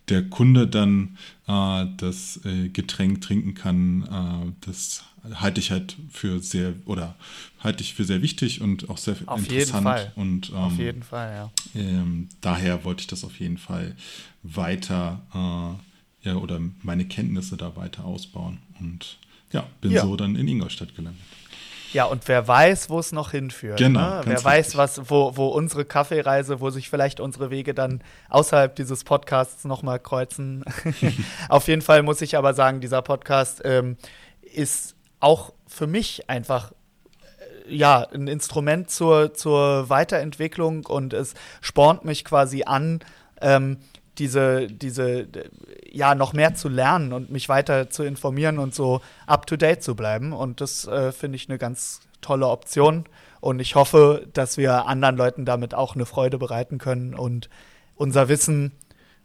der 0.09 0.29
Kunde 0.29 0.67
dann 0.67 1.17
äh, 1.47 1.87
das 1.97 2.39
äh, 2.45 2.69
Getränk 2.69 3.21
trinken 3.21 3.55
kann, 3.55 4.03
äh, 4.03 4.51
das 4.61 5.03
halte 5.33 5.59
ich 5.59 5.71
halt 5.71 5.97
für 6.11 6.39
sehr 6.39 6.75
oder 6.85 7.15
halte 7.59 7.81
ich 7.81 7.95
für 7.95 8.03
sehr 8.03 8.21
wichtig 8.21 8.61
und 8.61 8.87
auch 8.91 8.99
sehr 8.99 9.15
auf 9.25 9.39
interessant. 9.39 9.51
Jeden 9.51 9.83
Fall. 9.83 10.11
Und 10.15 10.49
ähm, 10.49 10.55
auf 10.55 10.77
jeden 10.77 11.03
Fall, 11.03 11.33
ja. 11.33 11.51
Ähm, 11.81 12.29
daher 12.41 12.83
wollte 12.85 13.01
ich 13.01 13.07
das 13.07 13.23
auf 13.23 13.39
jeden 13.39 13.57
Fall 13.57 13.95
weiter 14.43 15.21
äh, 15.33 16.27
ja, 16.29 16.35
oder 16.35 16.59
meine 16.83 17.05
Kenntnisse 17.05 17.57
da 17.57 17.75
weiter 17.75 18.05
ausbauen 18.05 18.59
und 18.79 19.17
ja, 19.51 19.65
bin 19.81 19.91
ja. 19.91 20.01
so 20.01 20.15
dann 20.15 20.35
in 20.35 20.47
Ingolstadt 20.47 20.95
gelandet. 20.95 21.21
Ja, 21.93 22.05
und 22.05 22.27
wer 22.27 22.47
weiß, 22.47 22.89
wo 22.89 22.99
es 22.99 23.11
noch 23.11 23.31
hinführt. 23.31 23.77
Genau. 23.77 23.99
Ne? 23.99 24.21
Wer 24.25 24.43
weiß, 24.43 24.77
was, 24.77 25.09
wo, 25.09 25.35
wo 25.35 25.47
unsere 25.47 25.83
Kaffeereise, 25.83 26.61
wo 26.61 26.69
sich 26.69 26.89
vielleicht 26.89 27.19
unsere 27.19 27.51
Wege 27.51 27.73
dann 27.73 28.01
außerhalb 28.29 28.73
dieses 28.75 29.03
Podcasts 29.03 29.65
nochmal 29.65 29.99
kreuzen. 29.99 30.63
Auf 31.49 31.67
jeden 31.67 31.81
Fall 31.81 32.03
muss 32.03 32.21
ich 32.21 32.37
aber 32.37 32.53
sagen, 32.53 32.79
dieser 32.79 33.01
Podcast 33.01 33.61
ähm, 33.65 33.97
ist 34.41 34.95
auch 35.19 35.53
für 35.67 35.87
mich 35.87 36.29
einfach 36.29 36.71
äh, 37.67 37.75
ja, 37.75 38.07
ein 38.13 38.27
Instrument 38.27 38.89
zur, 38.89 39.33
zur 39.33 39.89
Weiterentwicklung 39.89 40.85
und 40.85 41.13
es 41.13 41.33
spornt 41.59 42.05
mich 42.05 42.23
quasi 42.23 42.63
an, 42.63 42.99
ähm, 43.41 43.77
diese, 44.21 44.67
diese, 44.67 45.27
ja, 45.91 46.13
noch 46.13 46.33
mehr 46.33 46.53
zu 46.53 46.69
lernen 46.69 47.11
und 47.11 47.31
mich 47.31 47.49
weiter 47.49 47.89
zu 47.89 48.03
informieren 48.03 48.59
und 48.59 48.75
so 48.75 49.01
up 49.25 49.47
to 49.47 49.57
date 49.57 49.81
zu 49.81 49.95
bleiben. 49.95 50.31
Und 50.31 50.61
das 50.61 50.85
äh, 50.87 51.11
finde 51.11 51.37
ich 51.37 51.49
eine 51.49 51.57
ganz 51.57 52.01
tolle 52.21 52.47
Option. 52.47 53.05
Und 53.39 53.59
ich 53.59 53.73
hoffe, 53.73 54.27
dass 54.33 54.57
wir 54.57 54.85
anderen 54.85 55.17
Leuten 55.17 55.43
damit 55.43 55.73
auch 55.73 55.95
eine 55.95 56.05
Freude 56.05 56.37
bereiten 56.37 56.77
können 56.77 57.15
und 57.15 57.49
unser 57.95 58.29
Wissen 58.29 58.73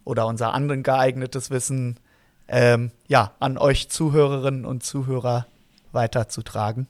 oder 0.04 0.26
unser 0.26 0.54
anderen 0.54 0.82
geeignetes 0.82 1.50
Wissen 1.50 2.00
ähm, 2.48 2.90
ja, 3.06 3.32
an 3.38 3.58
euch 3.58 3.90
Zuhörerinnen 3.90 4.64
und 4.64 4.82
Zuhörer 4.82 5.46
weiterzutragen. 5.92 6.88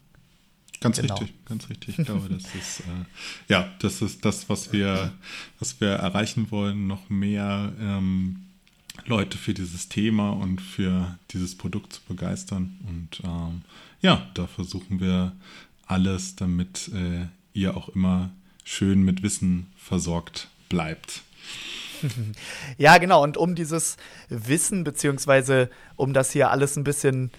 Ganz 0.81 1.01
genau. 1.01 1.15
richtig, 1.15 1.45
ganz 1.47 1.69
richtig. 1.71 1.99
Ich 1.99 2.07
glaube, 2.07 2.29
das 2.29 2.55
ist 2.55 2.81
äh, 2.81 3.05
ja, 3.49 3.69
das 3.81 4.03
ist 4.03 4.25
das, 4.25 4.49
was 4.49 4.73
wir, 4.73 5.13
was 5.59 5.81
wir 5.81 5.91
erreichen 5.91 6.51
wollen, 6.51 6.87
noch 6.87 7.09
mehr 7.09 7.73
ähm, 7.81 8.47
Leute 9.05 9.39
für 9.39 9.55
dieses 9.55 9.89
Thema 9.89 10.31
und 10.31 10.61
für 10.61 11.19
dieses 11.31 11.57
Produkt 11.57 11.95
zu 11.95 12.01
begeistern. 12.09 12.79
Und 12.89 13.21
ähm, 13.25 13.63
ja, 14.01 14.27
da 14.35 14.47
versuchen 14.47 15.01
wir 15.01 15.33
alles, 15.87 16.37
damit 16.37 16.89
äh, 16.89 17.27
ihr 17.53 17.77
auch 17.77 17.89
immer 17.91 18.31
schön 18.65 19.03
mit 19.03 19.23
Wissen 19.23 19.67
versorgt 19.77 20.49
bleibt. 20.69 21.23
Ja, 22.77 22.99
genau. 22.99 23.23
Und 23.23 23.39
um 23.39 23.55
dieses 23.55 23.97
Wissen, 24.29 24.85
beziehungsweise 24.85 25.71
um 25.97 26.13
das 26.13 26.31
hier 26.31 26.51
alles 26.51 26.77
ein 26.77 26.85
bisschen 26.85 27.31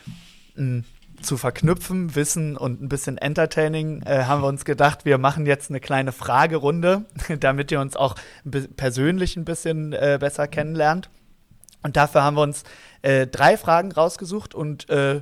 hm, 0.56 0.84
zu 1.21 1.38
verknüpfen, 1.38 2.15
Wissen 2.15 2.57
und 2.57 2.81
ein 2.81 2.89
bisschen 2.89 3.17
Entertaining, 3.17 4.01
äh, 4.03 4.24
haben 4.25 4.41
wir 4.41 4.47
uns 4.47 4.65
gedacht, 4.65 5.05
wir 5.05 5.17
machen 5.17 5.45
jetzt 5.45 5.69
eine 5.69 5.79
kleine 5.79 6.12
Fragerunde, 6.12 7.05
damit 7.39 7.71
ihr 7.71 7.79
uns 7.79 7.95
auch 7.95 8.15
persönlich 8.75 9.36
ein 9.36 9.45
bisschen 9.45 9.93
äh, 9.93 10.17
besser 10.19 10.47
kennenlernt. 10.47 11.09
Und 11.83 11.95
dafür 11.95 12.24
haben 12.24 12.36
wir 12.36 12.41
uns 12.41 12.63
äh, 13.01 13.27
drei 13.27 13.57
Fragen 13.57 13.91
rausgesucht 13.91 14.53
und 14.55 14.89
äh, 14.89 15.21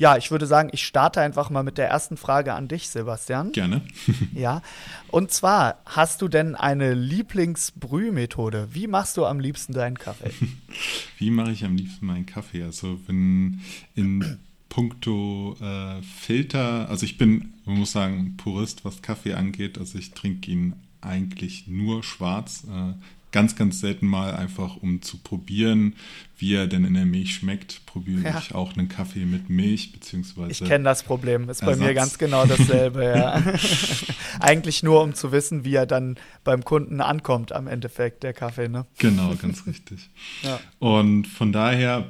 ja, 0.00 0.16
ich 0.16 0.30
würde 0.30 0.46
sagen, 0.46 0.70
ich 0.72 0.86
starte 0.86 1.20
einfach 1.20 1.50
mal 1.50 1.62
mit 1.62 1.76
der 1.76 1.88
ersten 1.88 2.16
Frage 2.16 2.54
an 2.54 2.68
dich, 2.68 2.88
Sebastian. 2.88 3.52
Gerne. 3.52 3.82
ja. 4.34 4.62
Und 5.08 5.30
zwar, 5.30 5.82
hast 5.84 6.22
du 6.22 6.28
denn 6.28 6.54
eine 6.54 6.94
Lieblingsbrühmethode? 6.94 8.68
Wie 8.72 8.86
machst 8.86 9.18
du 9.18 9.26
am 9.26 9.40
liebsten 9.40 9.74
deinen 9.74 9.98
Kaffee? 9.98 10.30
Wie 11.18 11.30
mache 11.30 11.52
ich 11.52 11.66
am 11.66 11.76
liebsten 11.76 12.06
meinen 12.06 12.24
Kaffee? 12.24 12.62
Also, 12.62 12.98
wenn 13.06 13.60
in 13.94 14.38
puncto 14.70 15.56
äh, 15.60 16.00
Filter, 16.02 16.88
also 16.88 17.04
ich 17.04 17.18
bin, 17.18 17.52
man 17.66 17.78
muss 17.78 17.92
sagen, 17.92 18.36
Purist, 18.38 18.86
was 18.86 19.02
Kaffee 19.02 19.34
angeht. 19.34 19.76
Also 19.76 19.98
ich 19.98 20.12
trinke 20.12 20.50
ihn 20.50 20.74
eigentlich 21.02 21.66
nur 21.66 22.02
schwarz. 22.02 22.64
Äh, 22.64 22.94
ganz, 23.32 23.56
ganz 23.56 23.80
selten 23.80 24.06
mal 24.06 24.34
einfach, 24.34 24.76
um 24.76 25.02
zu 25.02 25.18
probieren, 25.18 25.94
wie 26.36 26.54
er 26.54 26.66
denn 26.66 26.84
in 26.84 26.94
der 26.94 27.04
Milch 27.04 27.34
schmeckt, 27.34 27.84
probiere 27.86 28.22
ja. 28.22 28.38
ich 28.38 28.54
auch 28.54 28.76
einen 28.76 28.88
Kaffee 28.88 29.24
mit 29.24 29.50
Milch, 29.50 29.92
beziehungsweise. 29.92 30.50
Ich 30.50 30.64
kenne 30.64 30.84
das 30.84 31.02
Problem, 31.02 31.48
ist 31.48 31.62
Ersatz. 31.62 31.78
bei 31.78 31.86
mir 31.86 31.94
ganz 31.94 32.18
genau 32.18 32.46
dasselbe, 32.46 33.04
ja. 33.04 33.42
Eigentlich 34.40 34.82
nur, 34.82 35.02
um 35.02 35.14
zu 35.14 35.32
wissen, 35.32 35.64
wie 35.64 35.74
er 35.74 35.86
dann 35.86 36.16
beim 36.44 36.64
Kunden 36.64 37.00
ankommt 37.00 37.52
am 37.52 37.66
Endeffekt, 37.66 38.22
der 38.22 38.32
Kaffee, 38.32 38.68
ne? 38.68 38.86
Genau, 38.98 39.34
ganz 39.34 39.66
richtig. 39.66 40.10
ja. 40.42 40.60
Und 40.78 41.26
von 41.26 41.52
daher 41.52 42.06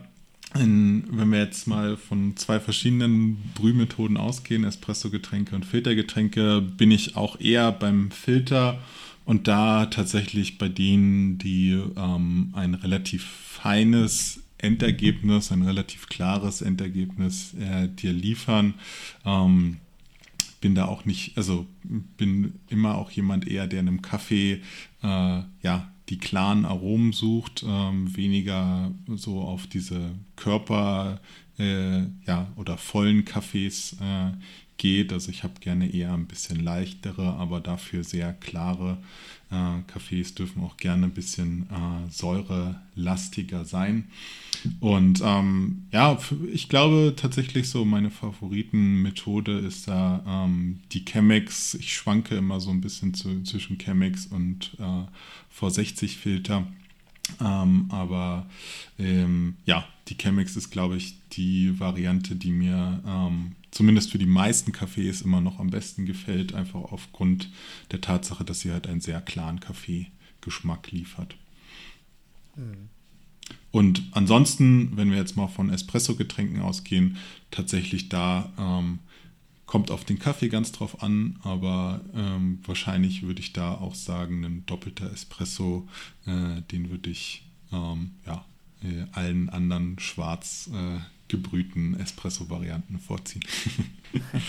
in, 0.54 1.04
wenn 1.10 1.30
wir 1.30 1.38
jetzt 1.38 1.66
mal 1.66 1.96
von 1.96 2.36
zwei 2.36 2.58
verschiedenen 2.58 3.36
Brühmethoden 3.54 4.16
ausgehen, 4.16 4.64
Espresso-Getränke 4.64 5.54
und 5.54 5.64
Filtergetränke, 5.64 6.60
bin 6.60 6.90
ich 6.90 7.16
auch 7.16 7.38
eher 7.40 7.70
beim 7.70 8.10
Filter 8.10 8.80
und 9.24 9.46
da 9.46 9.86
tatsächlich 9.86 10.58
bei 10.58 10.68
denen, 10.68 11.38
die 11.38 11.80
ähm, 11.96 12.50
ein 12.52 12.74
relativ 12.74 13.24
feines 13.24 14.42
Endergebnis, 14.58 15.52
ein 15.52 15.62
relativ 15.62 16.08
klares 16.08 16.62
Endergebnis 16.62 17.54
äh, 17.54 17.88
dir 17.88 18.12
liefern. 18.12 18.74
Ähm, 19.24 19.76
bin 20.60 20.74
da 20.74 20.86
auch 20.86 21.04
nicht, 21.04 21.38
also 21.38 21.66
bin 21.82 22.54
immer 22.68 22.98
auch 22.98 23.10
jemand 23.10 23.46
eher, 23.48 23.66
der 23.66 23.80
in 23.80 23.88
einem 23.88 24.02
Kaffee 24.02 24.60
äh, 25.02 25.42
ja 25.62 25.92
die 26.10 26.18
klaren 26.18 26.64
Aromen 26.64 27.12
sucht, 27.12 27.64
ähm, 27.66 28.14
weniger 28.16 28.90
so 29.14 29.40
auf 29.40 29.66
diese 29.66 30.10
Körper 30.36 31.20
äh, 31.58 32.00
ja, 32.26 32.48
oder 32.56 32.76
vollen 32.76 33.24
Kaffees 33.24 33.96
äh, 34.00 34.32
geht. 34.80 35.12
Also 35.12 35.30
ich 35.30 35.44
habe 35.44 35.60
gerne 35.60 35.92
eher 35.92 36.14
ein 36.14 36.26
bisschen 36.26 36.64
leichtere, 36.64 37.34
aber 37.34 37.60
dafür 37.60 38.02
sehr 38.02 38.32
klare 38.32 38.96
äh, 39.50 39.82
Kaffees 39.86 40.34
dürfen 40.34 40.62
auch 40.62 40.78
gerne 40.78 41.06
ein 41.06 41.12
bisschen 41.12 41.68
äh, 41.70 42.10
säurelastiger 42.10 43.66
sein. 43.66 44.04
Und 44.80 45.20
ähm, 45.22 45.82
ja, 45.92 46.18
ich 46.50 46.70
glaube 46.70 47.14
tatsächlich 47.14 47.68
so, 47.68 47.84
meine 47.84 48.10
Favoritenmethode 48.10 49.58
ist 49.58 49.86
da 49.86 50.24
ähm, 50.26 50.80
die 50.92 51.04
Chemex. 51.04 51.74
Ich 51.74 51.92
schwanke 51.92 52.36
immer 52.36 52.58
so 52.60 52.70
ein 52.70 52.80
bisschen 52.80 53.12
zu, 53.12 53.42
zwischen 53.42 53.78
Chemex 53.78 54.26
und 54.26 54.76
äh, 54.78 55.04
V60 55.60 56.16
Filter. 56.16 56.66
Ähm, 57.40 57.86
aber 57.90 58.46
ähm, 58.98 59.56
ja, 59.64 59.86
die 60.08 60.16
Chemex 60.16 60.56
ist, 60.56 60.70
glaube 60.70 60.96
ich, 60.96 61.14
die 61.32 61.78
Variante, 61.78 62.34
die 62.34 62.50
mir 62.50 63.02
ähm, 63.06 63.52
zumindest 63.70 64.10
für 64.10 64.18
die 64.18 64.26
meisten 64.26 64.72
Cafés 64.72 65.22
immer 65.22 65.40
noch 65.40 65.58
am 65.58 65.70
besten 65.70 66.06
gefällt, 66.06 66.54
einfach 66.54 66.80
aufgrund 66.80 67.50
der 67.92 68.00
Tatsache, 68.00 68.44
dass 68.44 68.60
sie 68.60 68.72
halt 68.72 68.86
einen 68.86 69.00
sehr 69.00 69.20
klaren 69.20 69.60
Kaffeegeschmack 69.60 70.90
liefert. 70.90 71.36
Hm. 72.56 72.88
Und 73.72 74.02
ansonsten, 74.12 74.96
wenn 74.96 75.10
wir 75.10 75.18
jetzt 75.18 75.36
mal 75.36 75.46
von 75.46 75.70
Espresso-Getränken 75.70 76.60
ausgehen, 76.60 77.16
tatsächlich 77.50 78.08
da 78.08 78.52
ähm, 78.58 78.98
kommt 79.70 79.92
auf 79.92 80.04
den 80.04 80.18
Kaffee 80.18 80.48
ganz 80.48 80.72
drauf 80.72 81.00
an, 81.00 81.38
aber 81.44 82.00
ähm, 82.12 82.58
wahrscheinlich 82.66 83.22
würde 83.22 83.38
ich 83.38 83.52
da 83.52 83.72
auch 83.72 83.94
sagen, 83.94 84.44
ein 84.44 84.66
doppelter 84.66 85.12
Espresso, 85.12 85.86
äh, 86.26 86.60
den 86.72 86.90
würde 86.90 87.08
ich 87.08 87.44
ähm, 87.72 88.10
ja, 88.26 88.44
äh, 88.82 89.06
allen 89.12 89.48
anderen 89.48 89.96
schwarz 90.00 90.68
äh, 90.74 90.98
gebrühten 91.28 91.94
Espresso-Varianten 92.00 92.98
vorziehen. 92.98 93.44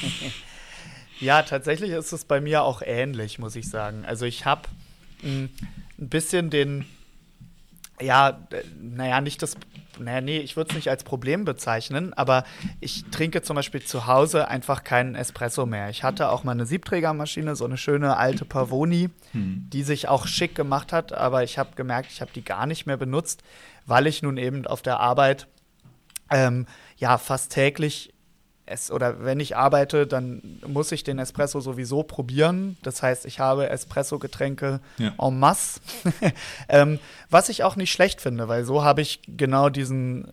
ja, 1.20 1.44
tatsächlich 1.44 1.92
ist 1.92 2.14
es 2.14 2.26
bei 2.26 2.42
mir 2.42 2.64
auch 2.64 2.82
ähnlich, 2.84 3.38
muss 3.38 3.56
ich 3.56 3.70
sagen. 3.70 4.04
Also 4.06 4.26
ich 4.26 4.46
habe 4.46 4.70
hm, 5.22 5.50
ein 6.00 6.10
bisschen 6.10 6.50
den 6.50 6.86
ja, 8.02 8.40
naja, 8.80 9.22
nicht 9.22 9.42
das, 9.42 9.56
naja, 10.00 10.22
nee, 10.22 10.40
ich 10.40 10.56
würde 10.56 10.70
es 10.72 10.76
nicht 10.76 10.90
als 10.90 11.04
Problem 11.04 11.46
bezeichnen, 11.46 12.14
aber 12.14 12.44
ich 12.80 13.06
trinke 13.12 13.42
zum 13.42 13.56
Beispiel 13.56 13.82
zu 13.82 14.08
Hause 14.08 14.48
einfach 14.48 14.84
keinen 14.84 15.16
Espresso 15.16 15.66
mehr. 15.66 15.90
Ich 15.90 16.04
hatte 16.04 16.30
auch 16.30 16.44
mal 16.44 16.54
eine 16.54 16.66
Siebträgermaschine, 16.66 17.56
so 17.56 17.66
eine 17.66 17.78
schöne 17.78 18.18
alte 18.18 18.46
Pavoni, 18.46 19.10
hm. 19.32 19.68
die 19.72 19.84
sich 19.84 20.08
auch 20.08 20.28
schick 20.28 20.56
gemacht 20.56 20.94
hat, 20.94 21.14
aber 21.14 21.44
ich 21.44 21.58
habe 21.58 21.76
gemerkt, 21.76 22.12
ich 22.12 22.22
habe 22.22 22.32
die 22.34 22.44
gar 22.44 22.66
nicht 22.66 22.86
mehr 22.86 22.98
benutzt, 22.98 23.44
weil 23.86 24.08
ich 24.08 24.22
nun 24.22 24.38
eben 24.38 24.66
auf 24.66 24.82
der 24.82 25.00
Arbeit 25.00 25.48
ähm, 26.30 26.66
ja 26.98 27.18
fast 27.18 27.52
täglich 27.52 28.14
es, 28.72 28.92
oder 28.92 29.24
wenn 29.24 29.40
ich 29.40 29.56
arbeite, 29.56 30.08
dann 30.08 30.60
muss 30.66 30.92
ich 30.92 31.04
den 31.04 31.20
Espresso 31.20 31.60
sowieso 31.60 32.04
probieren. 32.04 32.78
Das 32.84 33.04
heißt, 33.04 33.26
ich 33.26 33.40
habe 33.40 33.70
Espresso-Getränke 33.70 34.80
ja. 34.98 35.14
en 35.20 35.40
masse. 35.40 35.82
ähm, 36.70 37.00
was 37.30 37.50
ich 37.50 37.64
auch 37.64 37.76
nicht 37.76 37.92
schlecht 37.92 38.22
finde, 38.22 38.48
weil 38.48 38.64
so 38.64 38.84
habe 38.84 39.02
ich 39.02 39.22
genau 39.28 39.70
diesen, 39.70 40.32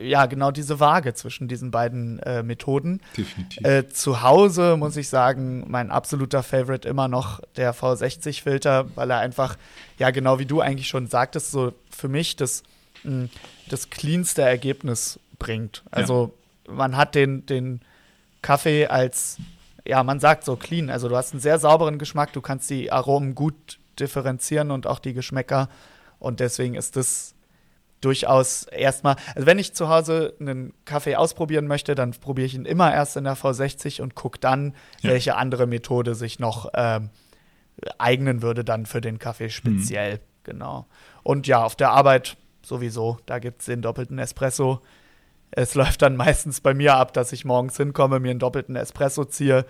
ja, 0.00 0.26
genau 0.26 0.50
diese 0.50 0.80
Waage 0.80 1.14
zwischen 1.14 1.48
diesen 1.48 1.70
beiden 1.70 2.18
äh, 2.20 2.42
Methoden. 2.42 3.00
Definitiv. 3.16 3.64
Äh, 3.64 3.88
zu 3.88 4.22
Hause 4.22 4.76
muss 4.76 4.96
ich 4.96 5.08
sagen, 5.08 5.64
mein 5.68 5.90
absoluter 5.90 6.42
Favorite 6.42 6.88
immer 6.88 7.08
noch 7.08 7.40
der 7.56 7.74
V60-Filter, 7.74 8.86
weil 8.94 9.10
er 9.10 9.18
einfach, 9.18 9.56
ja, 9.98 10.10
genau 10.10 10.38
wie 10.38 10.46
du 10.46 10.60
eigentlich 10.60 10.88
schon 10.88 11.06
sagtest, 11.06 11.50
so 11.50 11.72
für 11.90 12.08
mich 12.08 12.36
das, 12.36 12.62
mh, 13.04 13.28
das 13.68 13.90
cleanste 13.90 14.42
Ergebnis 14.42 15.20
bringt. 15.38 15.84
Also 15.90 16.34
man 16.68 16.96
hat 16.96 17.14
den, 17.14 17.46
den 17.46 17.80
Kaffee 18.42 18.86
als, 18.86 19.38
ja, 19.86 20.02
man 20.02 20.20
sagt 20.20 20.44
so 20.44 20.56
clean. 20.56 20.90
Also 20.90 21.08
du 21.08 21.16
hast 21.16 21.32
einen 21.32 21.40
sehr 21.40 21.58
sauberen 21.58 21.98
Geschmack, 21.98 22.32
du 22.32 22.40
kannst 22.40 22.70
die 22.70 22.92
Aromen 22.92 23.34
gut 23.34 23.78
differenzieren 23.98 24.70
und 24.70 24.86
auch 24.86 24.98
die 24.98 25.14
Geschmäcker. 25.14 25.68
Und 26.18 26.40
deswegen 26.40 26.74
ist 26.74 26.96
das 26.96 27.34
durchaus 28.00 28.64
erstmal, 28.64 29.16
also 29.34 29.46
wenn 29.46 29.58
ich 29.58 29.74
zu 29.74 29.88
Hause 29.88 30.34
einen 30.40 30.72
Kaffee 30.84 31.16
ausprobieren 31.16 31.66
möchte, 31.66 31.94
dann 31.94 32.12
probiere 32.12 32.46
ich 32.46 32.54
ihn 32.54 32.64
immer 32.64 32.92
erst 32.92 33.16
in 33.16 33.24
der 33.24 33.36
V60 33.36 34.02
und 34.02 34.14
gucke 34.14 34.38
dann, 34.38 34.74
ja. 35.00 35.10
welche 35.10 35.36
andere 35.36 35.66
Methode 35.66 36.14
sich 36.14 36.38
noch 36.38 36.70
ähm, 36.74 37.10
eignen 37.98 38.42
würde 38.42 38.64
dann 38.64 38.86
für 38.86 39.00
den 39.00 39.18
Kaffee 39.18 39.50
speziell. 39.50 40.14
Mhm. 40.14 40.20
Genau. 40.44 40.86
Und 41.22 41.46
ja, 41.46 41.62
auf 41.62 41.76
der 41.76 41.90
Arbeit 41.90 42.36
sowieso, 42.62 43.18
da 43.26 43.38
gibt 43.38 43.60
es 43.60 43.66
den 43.66 43.82
doppelten 43.82 44.18
Espresso 44.18 44.80
es 45.50 45.74
läuft 45.74 46.02
dann 46.02 46.16
meistens 46.16 46.60
bei 46.60 46.74
mir 46.74 46.94
ab, 46.94 47.12
dass 47.12 47.32
ich 47.32 47.44
morgens 47.44 47.76
hinkomme, 47.76 48.20
mir 48.20 48.30
einen 48.30 48.38
doppelten 48.38 48.76
Espresso 48.76 49.24
ziehe, 49.24 49.64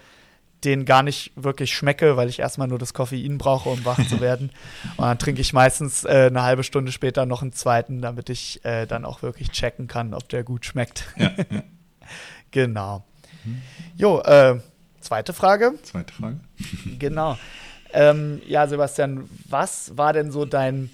den 0.64 0.84
gar 0.84 1.02
nicht 1.02 1.32
wirklich 1.36 1.72
schmecke, 1.72 2.16
weil 2.16 2.28
ich 2.28 2.40
erstmal 2.40 2.66
nur 2.66 2.78
das 2.78 2.92
Koffein 2.92 3.38
brauche, 3.38 3.68
um 3.68 3.84
wach 3.84 4.04
zu 4.08 4.20
werden. 4.20 4.50
Und 4.96 5.04
dann 5.04 5.18
trinke 5.18 5.40
ich 5.40 5.52
meistens 5.52 6.04
äh, 6.04 6.28
eine 6.30 6.42
halbe 6.42 6.64
Stunde 6.64 6.90
später 6.90 7.26
noch 7.26 7.42
einen 7.42 7.52
zweiten, 7.52 8.02
damit 8.02 8.28
ich 8.28 8.64
äh, 8.64 8.86
dann 8.86 9.04
auch 9.04 9.22
wirklich 9.22 9.50
checken 9.50 9.86
kann, 9.86 10.14
ob 10.14 10.28
der 10.28 10.42
gut 10.42 10.64
schmeckt. 10.64 11.06
Ja, 11.16 11.30
ja. 11.50 11.62
genau. 12.50 13.04
Mhm. 13.44 13.62
Jo, 13.96 14.20
äh, 14.20 14.58
zweite 15.00 15.32
Frage. 15.32 15.74
Zweite 15.82 16.12
Frage. 16.12 16.40
genau. 16.98 17.38
Ähm, 17.92 18.42
ja, 18.46 18.66
Sebastian, 18.66 19.28
was 19.48 19.96
war 19.96 20.12
denn 20.12 20.30
so 20.30 20.44
dein, 20.44 20.90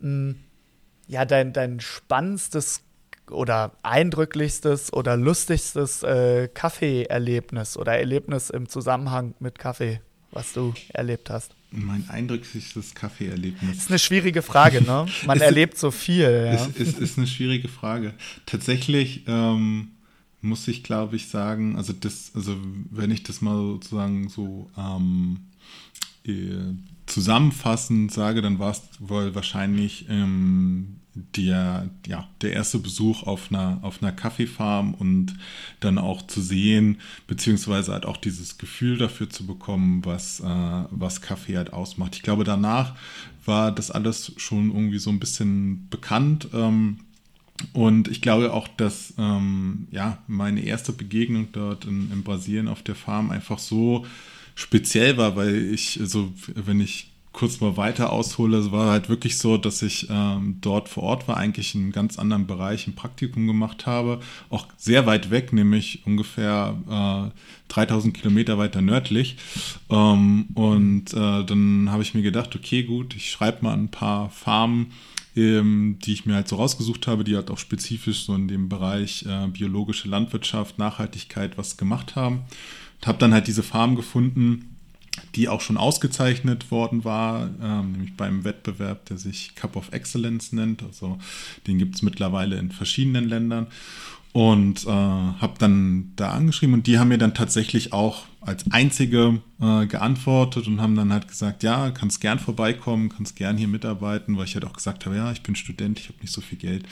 mh, 0.00 0.30
hm, 0.30 0.38
ja, 1.08 1.24
dein, 1.24 1.52
dein 1.52 1.80
spannendstes 1.80 2.82
oder 3.30 3.72
eindrücklichstes 3.82 4.92
oder 4.92 5.16
lustigstes 5.16 6.02
äh, 6.02 6.48
Kaffee-Erlebnis 6.52 7.76
oder 7.76 7.98
Erlebnis 7.98 8.50
im 8.50 8.68
Zusammenhang 8.68 9.34
mit 9.38 9.58
Kaffee, 9.58 10.00
was 10.30 10.52
du 10.52 10.74
erlebt 10.88 11.30
hast? 11.30 11.54
Mein 11.70 12.08
eindrücklichstes 12.08 12.94
Kaffee-Erlebnis. 12.94 13.78
Ist 13.78 13.90
eine 13.90 13.98
schwierige 13.98 14.42
Frage, 14.42 14.82
ne? 14.82 15.06
Man 15.26 15.40
erlebt 15.40 15.78
so 15.78 15.90
viel. 15.90 16.50
Ja. 16.52 16.66
Ist, 16.66 16.76
ist, 16.76 16.98
ist 16.98 17.18
eine 17.18 17.26
schwierige 17.26 17.68
Frage. 17.68 18.12
Tatsächlich 18.44 19.24
ähm, 19.26 19.92
muss 20.42 20.68
ich, 20.68 20.82
glaube 20.82 21.16
ich, 21.16 21.28
sagen, 21.28 21.76
also 21.76 21.92
das, 21.92 22.32
also 22.34 22.56
wenn 22.90 23.10
ich 23.10 23.22
das 23.22 23.40
mal 23.40 23.56
sozusagen 23.56 24.28
so 24.28 24.70
ähm, 24.76 25.40
äh, 26.26 26.74
zusammenfassend 27.06 28.12
sage, 28.12 28.42
dann 28.42 28.58
war 28.58 28.72
es 28.72 28.82
wohl 28.98 29.34
wahrscheinlich 29.34 30.06
ähm, 30.08 31.00
der, 31.14 31.90
ja, 32.06 32.28
der 32.40 32.52
erste 32.54 32.78
Besuch 32.78 33.24
auf 33.24 33.50
einer, 33.50 33.78
auf 33.82 34.02
einer 34.02 34.12
Kaffeefarm 34.12 34.94
und 34.94 35.34
dann 35.80 35.98
auch 35.98 36.26
zu 36.26 36.40
sehen, 36.40 36.98
beziehungsweise 37.26 37.92
halt 37.92 38.06
auch 38.06 38.16
dieses 38.16 38.58
Gefühl 38.58 38.96
dafür 38.96 39.28
zu 39.28 39.46
bekommen, 39.46 40.04
was, 40.04 40.40
äh, 40.40 40.84
was 40.90 41.20
Kaffee 41.20 41.56
halt 41.56 41.72
ausmacht. 41.72 42.16
Ich 42.16 42.22
glaube, 42.22 42.44
danach 42.44 42.94
war 43.44 43.72
das 43.72 43.90
alles 43.90 44.32
schon 44.36 44.70
irgendwie 44.70 44.98
so 44.98 45.10
ein 45.10 45.20
bisschen 45.20 45.88
bekannt. 45.90 46.48
Ähm, 46.54 47.00
und 47.74 48.08
ich 48.08 48.22
glaube 48.22 48.52
auch, 48.52 48.66
dass 48.68 49.14
ähm, 49.18 49.86
ja, 49.90 50.18
meine 50.26 50.64
erste 50.64 50.92
Begegnung 50.92 51.48
dort 51.52 51.84
in, 51.84 52.10
in 52.10 52.22
Brasilien 52.22 52.68
auf 52.68 52.82
der 52.82 52.94
Farm 52.94 53.30
einfach 53.30 53.58
so 53.58 54.06
speziell 54.54 55.16
war, 55.16 55.36
weil 55.36 55.72
ich, 55.72 56.00
also 56.00 56.32
wenn 56.54 56.80
ich 56.80 57.11
kurz 57.32 57.60
mal 57.60 57.76
weiter 57.76 58.12
aushole, 58.12 58.58
es 58.58 58.72
war 58.72 58.90
halt 58.90 59.08
wirklich 59.08 59.38
so, 59.38 59.56
dass 59.56 59.82
ich 59.82 60.08
ähm, 60.10 60.58
dort 60.60 60.88
vor 60.88 61.02
Ort 61.04 61.28
war, 61.28 61.38
eigentlich 61.38 61.74
in 61.74 61.90
ganz 61.90 62.18
anderen 62.18 62.46
Bereich 62.46 62.86
ein 62.86 62.94
Praktikum 62.94 63.46
gemacht 63.46 63.86
habe, 63.86 64.20
auch 64.50 64.66
sehr 64.76 65.06
weit 65.06 65.30
weg, 65.30 65.52
nämlich 65.52 66.06
ungefähr 66.06 67.32
äh, 67.32 67.72
3000 67.72 68.14
Kilometer 68.14 68.58
weiter 68.58 68.82
nördlich. 68.82 69.36
Ähm, 69.90 70.46
und 70.54 71.12
äh, 71.14 71.44
dann 71.44 71.88
habe 71.90 72.02
ich 72.02 72.14
mir 72.14 72.22
gedacht, 72.22 72.54
okay, 72.54 72.82
gut, 72.82 73.16
ich 73.16 73.30
schreibe 73.30 73.64
mal 73.64 73.74
ein 73.74 73.88
paar 73.88 74.28
Farmen, 74.30 74.92
ähm, 75.34 75.98
die 76.04 76.12
ich 76.12 76.26
mir 76.26 76.34
halt 76.34 76.48
so 76.48 76.56
rausgesucht 76.56 77.06
habe, 77.06 77.24
die 77.24 77.34
halt 77.34 77.50
auch 77.50 77.58
spezifisch 77.58 78.24
so 78.24 78.34
in 78.34 78.48
dem 78.48 78.68
Bereich 78.68 79.24
äh, 79.26 79.46
biologische 79.48 80.08
Landwirtschaft, 80.08 80.78
Nachhaltigkeit 80.78 81.56
was 81.56 81.78
gemacht 81.78 82.14
haben. 82.14 82.42
Habe 83.04 83.18
dann 83.18 83.32
halt 83.32 83.46
diese 83.46 83.62
Farm 83.62 83.96
gefunden, 83.96 84.71
die 85.34 85.48
auch 85.48 85.60
schon 85.60 85.76
ausgezeichnet 85.76 86.70
worden 86.70 87.04
war, 87.04 87.50
ähm, 87.62 87.92
nämlich 87.92 88.16
beim 88.16 88.44
Wettbewerb, 88.44 89.06
der 89.06 89.18
sich 89.18 89.54
Cup 89.54 89.76
of 89.76 89.92
Excellence 89.92 90.52
nennt. 90.52 90.82
Also 90.82 91.18
den 91.66 91.78
gibt 91.78 91.96
es 91.96 92.02
mittlerweile 92.02 92.56
in 92.56 92.70
verschiedenen 92.70 93.28
Ländern 93.28 93.66
und 94.32 94.86
äh, 94.86 94.90
habe 94.90 95.54
dann 95.58 96.12
da 96.16 96.30
angeschrieben 96.30 96.74
und 96.74 96.86
die 96.86 96.98
haben 96.98 97.08
mir 97.08 97.18
dann 97.18 97.34
tatsächlich 97.34 97.92
auch 97.92 98.24
als 98.44 98.64
einzige 98.72 99.40
äh, 99.60 99.86
geantwortet 99.86 100.66
und 100.66 100.80
haben 100.80 100.96
dann 100.96 101.12
halt 101.12 101.28
gesagt, 101.28 101.62
ja, 101.62 101.90
kannst 101.90 102.20
gern 102.20 102.38
vorbeikommen, 102.38 103.08
kannst 103.08 103.36
gern 103.36 103.56
hier 103.56 103.68
mitarbeiten, 103.68 104.36
weil 104.36 104.46
ich 104.46 104.54
halt 104.54 104.64
auch 104.64 104.72
gesagt 104.72 105.06
habe, 105.06 105.16
ja, 105.16 105.30
ich 105.30 105.42
bin 105.42 105.54
Student, 105.54 106.00
ich 106.00 106.08
habe 106.08 106.18
nicht 106.20 106.32
so 106.32 106.40
viel 106.40 106.58
Geld. 106.58 106.84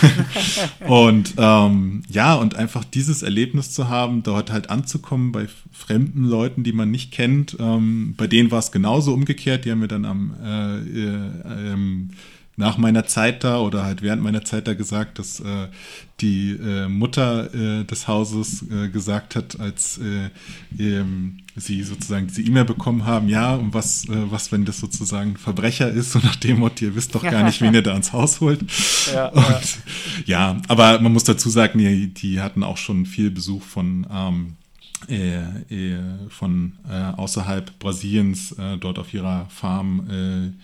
und 0.88 1.34
ähm, 1.36 2.02
ja, 2.08 2.34
und 2.34 2.54
einfach 2.54 2.84
dieses 2.84 3.22
Erlebnis 3.22 3.72
zu 3.72 3.88
haben, 3.88 4.22
dort 4.22 4.52
halt 4.52 4.70
anzukommen 4.70 5.32
bei 5.32 5.48
fremden 5.72 6.24
Leuten, 6.24 6.62
die 6.62 6.72
man 6.72 6.90
nicht 6.90 7.10
kennt, 7.12 7.56
ähm, 7.58 8.14
bei 8.16 8.26
denen 8.26 8.50
war 8.50 8.60
es 8.60 8.70
genauso 8.70 9.14
umgekehrt, 9.14 9.64
die 9.64 9.72
haben 9.72 9.80
mir 9.80 9.88
dann 9.88 10.04
am 10.04 10.34
äh, 10.44 10.78
äh, 10.78 11.72
ähm, 11.72 12.10
nach 12.58 12.76
meiner 12.76 13.06
Zeit 13.06 13.44
da 13.44 13.60
oder 13.60 13.84
halt 13.84 14.02
während 14.02 14.20
meiner 14.20 14.44
Zeit 14.44 14.66
da 14.66 14.74
gesagt, 14.74 15.20
dass 15.20 15.38
äh, 15.38 15.68
die 16.20 16.50
äh, 16.50 16.88
Mutter 16.88 17.54
äh, 17.54 17.84
des 17.84 18.08
Hauses 18.08 18.64
äh, 18.68 18.88
gesagt 18.88 19.36
hat, 19.36 19.60
als 19.60 19.98
äh, 19.98 20.30
ähm, 20.76 21.38
sie 21.54 21.84
sozusagen 21.84 22.26
diese 22.26 22.42
E-Mail 22.42 22.64
bekommen 22.64 23.06
haben, 23.06 23.28
ja, 23.28 23.54
und 23.54 23.74
was, 23.74 24.08
äh, 24.08 24.30
was, 24.30 24.50
wenn 24.50 24.64
das 24.64 24.78
sozusagen 24.78 25.36
Verbrecher 25.36 25.88
ist, 25.88 26.10
so 26.12 26.18
nach 26.18 26.34
dem 26.34 26.58
Motto, 26.58 26.84
ihr 26.84 26.96
wisst 26.96 27.14
doch 27.14 27.22
gar 27.22 27.44
nicht, 27.44 27.60
wen 27.60 27.74
ihr 27.74 27.82
da 27.82 27.94
ins 27.94 28.12
Haus 28.12 28.40
holt. 28.40 28.60
Ja, 29.14 29.28
und, 29.28 29.42
ja. 29.46 29.60
ja, 30.26 30.62
aber 30.68 31.00
man 31.00 31.12
muss 31.12 31.24
dazu 31.24 31.48
sagen, 31.48 31.78
die, 31.78 32.12
die 32.12 32.40
hatten 32.40 32.62
auch 32.62 32.76
schon 32.76 33.06
viel 33.06 33.30
Besuch 33.30 33.62
von 33.62 34.06
ähm, 34.12 34.56
äh, 35.08 35.38
äh, 35.70 35.98
von 36.28 36.72
äh, 36.90 37.12
außerhalb 37.16 37.78
Brasiliens 37.78 38.52
äh, 38.52 38.76
dort 38.78 38.98
auf 38.98 39.14
ihrer 39.14 39.46
Farm 39.48 40.56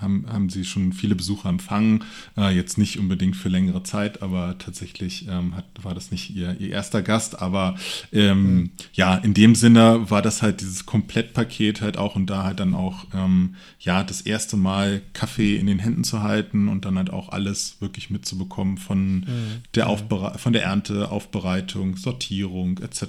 haben, 0.00 0.26
haben 0.30 0.50
sie 0.50 0.64
schon 0.64 0.92
viele 0.92 1.14
Besucher 1.14 1.48
empfangen. 1.48 2.04
Äh, 2.36 2.54
jetzt 2.54 2.76
nicht 2.76 2.98
unbedingt 2.98 3.36
für 3.36 3.48
längere 3.48 3.82
Zeit, 3.82 4.22
aber 4.22 4.56
tatsächlich 4.58 5.26
ähm, 5.28 5.56
hat, 5.56 5.64
war 5.82 5.94
das 5.94 6.10
nicht 6.10 6.34
ihr, 6.34 6.60
ihr 6.60 6.70
erster 6.70 7.00
Gast. 7.00 7.40
Aber 7.40 7.74
ähm, 8.12 8.54
mhm. 8.54 8.70
ja, 8.92 9.16
in 9.16 9.32
dem 9.32 9.54
Sinne 9.54 10.10
war 10.10 10.20
das 10.20 10.42
halt 10.42 10.60
dieses 10.60 10.84
Komplettpaket 10.84 11.80
halt 11.80 11.96
auch 11.96 12.16
und 12.16 12.26
da 12.26 12.44
halt 12.44 12.60
dann 12.60 12.74
auch 12.74 13.06
ähm, 13.14 13.54
ja 13.78 14.04
das 14.04 14.20
erste 14.20 14.56
Mal 14.58 15.00
Kaffee 15.14 15.56
in 15.56 15.66
den 15.66 15.78
Händen 15.78 16.04
zu 16.04 16.22
halten 16.22 16.68
und 16.68 16.84
dann 16.84 16.98
halt 16.98 17.10
auch 17.10 17.30
alles 17.30 17.76
wirklich 17.80 18.10
mitzubekommen 18.10 18.76
von 18.76 19.20
mhm. 19.20 19.26
der 19.74 19.86
mhm. 19.86 19.90
Aufbere 19.90 20.38
von 20.38 20.52
der 20.52 20.64
Ernte, 20.64 21.10
Aufbereitung, 21.10 21.96
Sortierung 21.96 22.78
etc. 22.78 23.02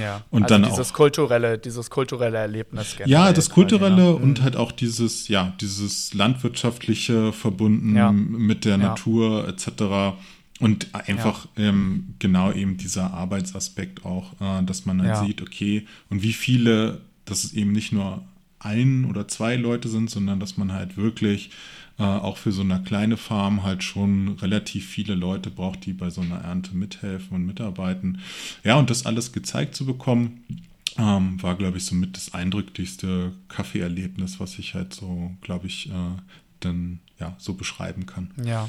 Ja, 0.00 0.22
und 0.30 0.44
also 0.44 0.54
dann 0.54 0.62
dieses 0.62 0.90
auch, 0.90 0.94
kulturelle, 0.94 1.58
dieses 1.58 1.90
kulturelle 1.90 2.38
Erlebnis. 2.38 2.96
Ja, 3.04 3.32
das 3.34 3.50
kulturelle 3.50 3.96
quasi, 3.96 4.08
ne? 4.08 4.14
und 4.16 4.42
halt 4.42 4.56
auch 4.56 4.72
dieses 4.72 5.28
ja 5.28 5.52
dieses 5.60 5.73
dieses 5.74 6.14
landwirtschaftliche 6.14 7.32
verbunden 7.32 7.96
ja. 7.96 8.12
mit 8.12 8.64
der 8.64 8.72
ja. 8.72 8.78
Natur 8.78 9.48
etc. 9.48 10.16
Und 10.60 10.94
einfach 10.94 11.46
ja. 11.56 11.64
ähm, 11.68 12.14
genau 12.18 12.52
eben 12.52 12.76
dieser 12.76 13.12
Arbeitsaspekt 13.12 14.04
auch, 14.04 14.32
äh, 14.40 14.62
dass 14.64 14.86
man 14.86 14.98
dann 14.98 15.26
sieht, 15.26 15.42
okay, 15.42 15.86
und 16.10 16.22
wie 16.22 16.32
viele, 16.32 17.00
dass 17.24 17.44
es 17.44 17.52
eben 17.52 17.72
nicht 17.72 17.92
nur 17.92 18.22
ein 18.60 19.04
oder 19.04 19.28
zwei 19.28 19.56
Leute 19.56 19.88
sind, 19.88 20.10
sondern 20.10 20.40
dass 20.40 20.56
man 20.56 20.72
halt 20.72 20.96
wirklich 20.96 21.50
äh, 21.98 22.02
auch 22.02 22.38
für 22.38 22.52
so 22.52 22.62
eine 22.62 22.82
kleine 22.82 23.16
Farm 23.16 23.62
halt 23.62 23.82
schon 23.82 24.36
relativ 24.40 24.86
viele 24.86 25.14
Leute 25.14 25.50
braucht, 25.50 25.84
die 25.86 25.92
bei 25.92 26.10
so 26.10 26.20
einer 26.20 26.38
Ernte 26.38 26.74
mithelfen 26.74 27.36
und 27.36 27.46
mitarbeiten. 27.46 28.20
Ja, 28.62 28.76
und 28.76 28.90
das 28.90 29.06
alles 29.06 29.32
gezeigt 29.32 29.74
zu 29.74 29.84
bekommen, 29.84 30.44
ähm, 30.98 31.42
war, 31.42 31.56
glaube 31.56 31.78
ich, 31.78 31.86
somit 31.86 32.16
das 32.16 32.34
eindrücklichste 32.34 33.32
Kaffeeerlebnis, 33.48 34.40
was 34.40 34.58
ich 34.58 34.74
halt 34.74 34.94
so, 34.94 35.32
glaube 35.40 35.66
ich, 35.66 35.90
äh, 35.90 36.16
dann 36.60 37.00
ja 37.18 37.34
so 37.38 37.54
beschreiben 37.54 38.06
kann. 38.06 38.32
Ja. 38.42 38.68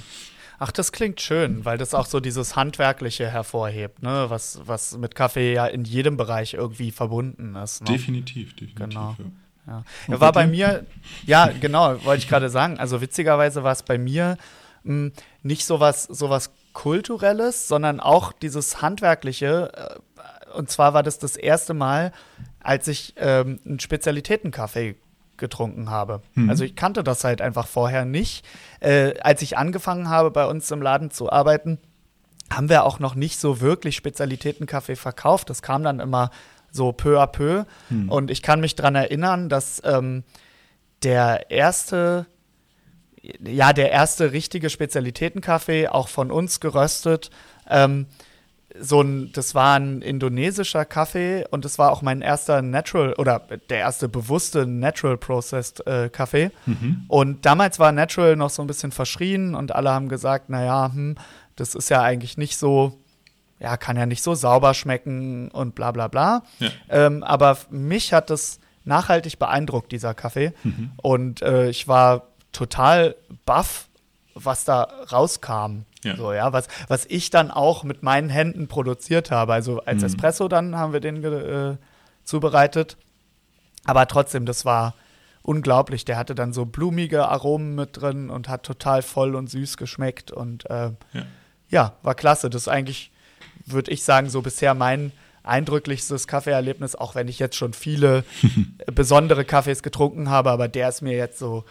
Ach, 0.58 0.72
das 0.72 0.92
klingt 0.92 1.20
schön, 1.20 1.66
weil 1.66 1.78
das 1.78 1.94
auch 1.94 2.06
so 2.06 2.22
dieses 2.22 2.56
Handwerkliche 2.56 3.30
hervorhebt, 3.30 4.02
ne? 4.02 4.26
was, 4.30 4.62
was 4.64 4.98
mit 4.98 5.14
Kaffee 5.14 5.54
ja 5.54 5.66
in 5.66 5.84
jedem 5.84 6.16
Bereich 6.16 6.54
irgendwie 6.54 6.92
verbunden 6.92 7.56
ist. 7.56 7.82
Ne? 7.82 7.92
Definitiv, 7.92 8.56
definitiv. 8.56 8.90
Genau. 8.90 9.16
Ja. 9.68 9.84
Ja. 10.08 10.20
War 10.20 10.32
bei 10.32 10.48
mir, 10.48 10.86
ja, 11.26 11.48
genau, 11.48 12.04
wollte 12.06 12.24
ich 12.24 12.30
gerade 12.30 12.50
sagen. 12.50 12.80
Also 12.80 13.02
witzigerweise 13.02 13.64
war 13.64 13.72
es 13.72 13.84
bei 13.84 13.98
mir 13.98 14.38
mh, 14.84 14.92
hm, 14.94 15.12
nicht 15.42 15.66
sowas, 15.66 16.04
sowas 16.04 16.52
Kulturelles, 16.74 17.68
sondern 17.68 18.00
auch 18.00 18.32
dieses 18.32 18.82
Handwerkliche. 18.82 19.72
Äh, 19.74 20.00
und 20.56 20.70
zwar 20.70 20.94
war 20.94 21.04
das 21.04 21.20
das 21.20 21.36
erste 21.36 21.74
Mal, 21.74 22.12
als 22.60 22.88
ich 22.88 23.14
ähm, 23.18 23.60
einen 23.66 23.80
Spezialitätenkaffee 23.80 24.96
getrunken 25.38 25.90
habe. 25.90 26.22
Mhm. 26.34 26.50
Also 26.50 26.64
ich 26.64 26.76
kannte 26.76 27.04
das 27.04 27.24
halt 27.24 27.42
einfach 27.42 27.68
vorher 27.68 28.06
nicht. 28.06 28.46
Äh, 28.80 29.20
als 29.20 29.42
ich 29.42 29.58
angefangen 29.58 30.10
habe, 30.10 30.32
bei 30.32 30.46
uns 30.46 30.72
im 30.72 30.82
Laden 30.82 31.12
zu 31.12 31.32
arbeiten, 31.32 31.78
haben 32.52 32.70
wir 32.70 32.84
auch 32.84 33.00
noch 33.00 33.16
nicht 33.16 33.40
so 33.40 33.60
wirklich 33.60 33.96
Spezialitätenkaffee 33.96 34.96
verkauft. 34.96 35.50
Das 35.50 35.62
kam 35.62 35.84
dann 35.84 36.00
immer 36.00 36.30
so 36.72 36.92
peu 36.92 37.22
à 37.22 37.28
peu. 37.28 37.66
Mhm. 37.90 38.10
Und 38.10 38.32
ich 38.32 38.42
kann 38.42 38.60
mich 38.60 38.76
daran 38.76 38.96
erinnern, 38.96 39.50
dass 39.50 39.82
ähm, 39.84 40.24
der 41.04 41.52
erste, 41.52 42.28
ja, 43.22 43.74
der 43.74 43.92
erste 43.92 44.32
richtige 44.32 44.70
Spezialitätenkaffee, 44.70 45.88
auch 45.88 46.08
von 46.08 46.32
uns 46.32 46.60
geröstet, 46.60 47.30
ähm, 47.70 48.08
so 48.80 49.02
ein, 49.02 49.32
das 49.34 49.56
war 49.56 49.80
ein 49.80 50.02
indonesischer 50.02 50.86
Kaffee 50.86 51.46
und 51.50 51.66
das 51.66 51.78
war 51.78 51.92
auch 51.92 52.02
mein 52.02 52.22
erster 52.22 52.62
Natural 52.62 53.14
oder 53.14 53.40
der 53.70 53.80
erste 53.80 54.10
bewusste 54.10 54.66
Natural 54.66 55.18
Processed 55.18 55.86
äh, 55.88 56.10
Kaffee. 56.10 56.52
Mhm. 56.66 57.06
Und 57.08 57.46
damals 57.46 57.80
war 57.80 57.92
Natural 57.92 58.36
noch 58.36 58.50
so 58.50 58.62
ein 58.62 58.68
bisschen 58.68 58.92
verschrien 58.92 59.56
und 59.56 59.74
alle 59.74 59.92
haben 59.92 60.10
gesagt, 60.10 60.50
naja, 60.50 60.92
hm, 60.94 61.16
das 61.56 61.76
ist 61.76 61.90
ja 61.90 62.02
eigentlich 62.02 62.38
nicht 62.38 62.58
so, 62.58 63.00
ja, 63.60 63.78
kann 63.78 63.98
ja 63.98 64.06
nicht 64.06 64.24
so 64.24 64.36
sauber 64.36 64.74
schmecken 64.74 65.50
und 65.50 65.76
bla 65.76 65.92
bla 65.92 66.08
bla. 66.08 66.44
Ja. 66.60 66.70
Ähm, 66.90 67.24
aber 67.24 67.58
mich 67.70 68.14
hat 68.14 68.30
das 68.30 68.60
nachhaltig 68.84 69.40
beeindruckt, 69.40 69.92
dieser 69.92 70.14
Kaffee. 70.14 70.54
Mhm. 70.64 70.92
Und 70.98 71.42
äh, 71.42 71.70
ich 71.70 71.88
war 71.88 72.28
total 72.52 73.16
baff, 73.46 73.88
was 74.34 74.66
da 74.66 74.84
rauskam. 75.12 75.86
Ja. 76.06 76.16
So, 76.16 76.34
ja, 76.34 76.54
was, 76.54 76.68
was 76.88 77.06
ich 77.06 77.32
dann 77.32 77.52
auch 77.52 77.84
mit 77.84 78.04
meinen 78.04 78.30
Händen 78.30 78.68
produziert 78.68 79.32
habe. 79.32 79.54
Also 79.54 79.82
als 79.82 80.00
mhm. 80.00 80.06
Espresso 80.06 80.48
dann 80.48 80.76
haben 80.76 80.94
wir 80.94 81.00
den 81.00 81.24
äh, 81.24 81.78
zubereitet. 82.24 82.98
Aber 83.86 84.08
trotzdem, 84.08 84.46
das 84.46 84.66
war 84.66 84.94
unglaublich. 85.42 86.06
Der 86.06 86.18
hatte 86.18 86.36
dann 86.36 86.54
so 86.54 86.66
blumige 86.66 87.28
Aromen 87.28 87.76
mit 87.76 88.02
drin 88.02 88.30
und 88.30 88.48
hat 88.48 88.64
total 88.64 89.02
voll 89.02 89.36
und 89.36 89.50
süß 89.50 89.78
geschmeckt. 89.78 90.32
Und 90.32 90.70
äh, 90.70 90.92
ja. 91.14 91.26
ja. 91.70 91.94
war 92.04 92.14
klasse. 92.14 92.50
Das 92.50 92.64
ist 92.64 92.68
eigentlich, 92.68 93.12
würde 93.66 93.92
ich 93.92 94.04
sagen, 94.04 94.30
so 94.30 94.42
bisher 94.42 94.76
mein 94.76 95.12
eindrücklichstes 95.42 96.28
Kaffeeerlebnis, 96.28 96.96
auch 96.96 97.16
wenn 97.16 97.28
ich 97.28 97.40
jetzt 97.40 97.56
schon 97.56 97.74
viele 97.74 98.24
besondere 98.94 99.46
Kaffees 99.46 99.84
getrunken 99.84 100.30
habe, 100.30 100.52
aber 100.52 100.68
der 100.68 100.90
ist 100.90 101.02
mir 101.02 101.16
jetzt 101.16 101.40
so 101.40 101.66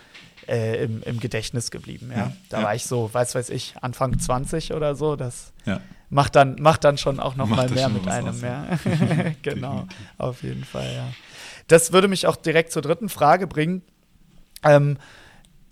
äh, 0.49 0.85
im, 0.85 1.03
im, 1.03 1.21
Gedächtnis 1.21 1.71
geblieben. 1.71 2.11
Ja? 2.11 2.19
ja 2.19 2.33
da 2.49 2.59
ja. 2.59 2.65
war 2.65 2.75
ich 2.75 2.85
so, 2.85 3.13
weiß 3.13 3.35
weiß 3.35 3.51
ich, 3.51 3.75
Anfang 3.81 4.19
20 4.19 4.73
oder 4.73 4.95
so. 4.95 5.17
Das 5.17 5.53
ja. 5.65 5.81
macht, 6.11 6.37
dann, 6.37 6.57
macht 6.61 6.85
dann 6.85 6.99
schon 6.99 7.21
auch 7.21 7.37
noch 7.37 7.49
macht 7.49 7.69
mal 7.69 7.71
mehr 7.71 7.89
mit 7.89 8.09
einem. 8.09 8.41
Ja. 8.41 8.67
genau, 9.43 9.87
auf 10.19 10.43
jeden 10.43 10.65
Fall, 10.65 10.93
ja. 10.95 11.09
Das 11.69 11.93
würde 11.93 12.09
mich 12.09 12.27
auch 12.27 12.37
direkt 12.37 12.73
zur 12.73 12.83
dritten 12.83 13.09
Frage 13.09 13.47
bringen. 13.47 13.83
Ähm, 14.63 14.99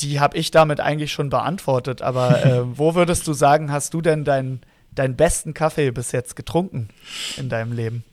die 0.00 0.20
habe 0.20 0.36
ich 0.36 0.50
damit 0.50 0.80
eigentlich 0.80 1.12
schon 1.12 1.30
beantwortet, 1.30 2.02
aber 2.02 2.44
äh, 2.44 2.78
wo 2.78 2.94
würdest 2.94 3.26
du 3.26 3.32
sagen, 3.32 3.70
hast 3.70 3.94
du 3.94 4.00
denn 4.00 4.24
deinen 4.24 4.62
deinen 4.94 5.16
besten 5.16 5.54
Kaffee 5.54 5.90
bis 5.90 6.12
jetzt 6.12 6.36
getrunken 6.36 6.88
in 7.36 7.48
deinem 7.48 7.72
Leben? 7.72 8.04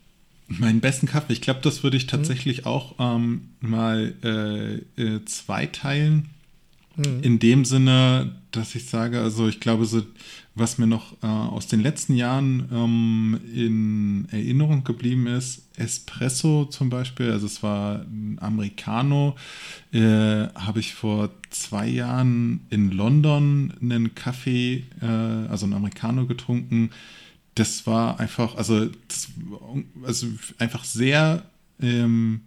Meinen 0.47 0.79
besten 0.79 1.07
Kaffee, 1.07 1.33
ich 1.33 1.41
glaube, 1.41 1.59
das 1.61 1.83
würde 1.83 1.97
ich 1.97 2.07
tatsächlich 2.07 2.61
mhm. 2.61 2.67
auch 2.67 2.95
ähm, 2.99 3.49
mal 3.59 4.13
äh, 4.23 5.01
äh, 5.01 5.25
zweiteilen. 5.25 6.29
Mhm. 6.95 7.21
In 7.21 7.39
dem 7.39 7.65
Sinne, 7.65 8.35
dass 8.51 8.75
ich 8.75 8.85
sage, 8.85 9.21
also 9.21 9.47
ich 9.47 9.59
glaube, 9.59 9.85
so, 9.85 10.01
was 10.55 10.77
mir 10.77 10.87
noch 10.87 11.13
äh, 11.23 11.27
aus 11.27 11.67
den 11.67 11.81
letzten 11.81 12.15
Jahren 12.15 12.67
ähm, 12.71 13.39
in 13.53 14.27
Erinnerung 14.31 14.83
geblieben 14.83 15.27
ist, 15.27 15.67
Espresso 15.77 16.65
zum 16.65 16.89
Beispiel, 16.89 17.31
also 17.31 17.45
es 17.45 17.63
war 17.63 18.01
ein 18.01 18.37
Americano, 18.41 19.35
äh, 19.91 20.47
habe 20.55 20.79
ich 20.79 20.93
vor 20.93 21.29
zwei 21.49 21.87
Jahren 21.87 22.61
in 22.69 22.91
London 22.91 23.73
einen 23.81 24.15
Kaffee, 24.15 24.83
äh, 25.01 25.05
also 25.05 25.65
ein 25.65 25.73
Americano 25.73 26.25
getrunken. 26.25 26.89
Das 27.55 27.87
war 27.87 28.19
einfach, 28.19 28.55
also, 28.55 28.87
das, 29.07 29.29
also 30.03 30.27
einfach 30.57 30.83
sehr 30.83 31.43
ähm, 31.81 32.41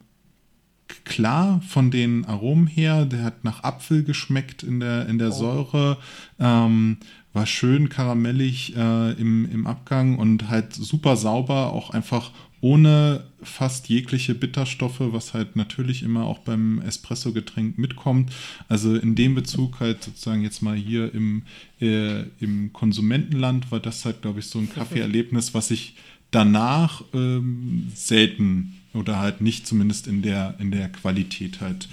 klar 1.04 1.60
von 1.66 1.90
den 1.90 2.24
Aromen 2.24 2.66
her. 2.66 3.04
Der 3.04 3.22
hat 3.22 3.44
nach 3.44 3.62
Apfel 3.64 4.04
geschmeckt 4.04 4.62
in 4.62 4.80
der, 4.80 5.08
in 5.08 5.18
der 5.18 5.28
oh. 5.28 5.32
Säure. 5.32 5.98
Ähm, 6.38 6.98
war 7.32 7.46
schön 7.46 7.88
karamellig 7.88 8.76
äh, 8.76 9.12
im, 9.12 9.50
im 9.50 9.66
Abgang 9.66 10.18
und 10.18 10.48
halt 10.48 10.74
super 10.74 11.16
sauber, 11.16 11.72
auch 11.72 11.90
einfach 11.90 12.30
ohne 12.60 13.24
fast 13.42 13.88
jegliche 13.88 14.36
Bitterstoffe, 14.36 15.00
was 15.00 15.34
halt 15.34 15.56
natürlich 15.56 16.04
immer 16.04 16.26
auch 16.26 16.38
beim 16.38 16.80
Espresso-Getränk 16.80 17.76
mitkommt. 17.76 18.32
Also 18.68 18.94
in 18.94 19.16
dem 19.16 19.34
Bezug 19.34 19.80
halt 19.80 20.04
sozusagen 20.04 20.42
jetzt 20.42 20.62
mal 20.62 20.76
hier 20.76 21.12
im, 21.12 21.42
äh, 21.80 22.22
im 22.38 22.72
Konsumentenland 22.72 23.72
war 23.72 23.80
das 23.80 24.04
halt, 24.04 24.22
glaube 24.22 24.38
ich, 24.38 24.46
so 24.46 24.60
ein 24.60 24.72
Kaffeeerlebnis, 24.72 25.54
was 25.54 25.72
ich 25.72 25.96
danach 26.30 27.02
ähm, 27.12 27.90
selten 27.96 28.78
oder 28.94 29.18
halt 29.18 29.40
nicht 29.40 29.66
zumindest 29.66 30.06
in 30.06 30.22
der, 30.22 30.54
in 30.58 30.70
der 30.70 30.88
Qualität 30.88 31.60
halt 31.60 31.88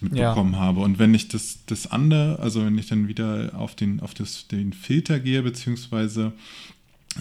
mitbekommen 0.00 0.54
ja. 0.54 0.58
habe. 0.60 0.80
Und 0.80 0.98
wenn 0.98 1.14
ich 1.14 1.28
das, 1.28 1.60
das 1.66 1.86
andere, 1.86 2.38
also 2.40 2.64
wenn 2.64 2.78
ich 2.78 2.88
dann 2.88 3.08
wieder 3.08 3.52
auf 3.54 3.74
den, 3.74 4.00
auf 4.00 4.14
das, 4.14 4.48
den 4.48 4.72
Filter 4.72 5.20
gehe, 5.20 5.42
beziehungsweise 5.42 6.32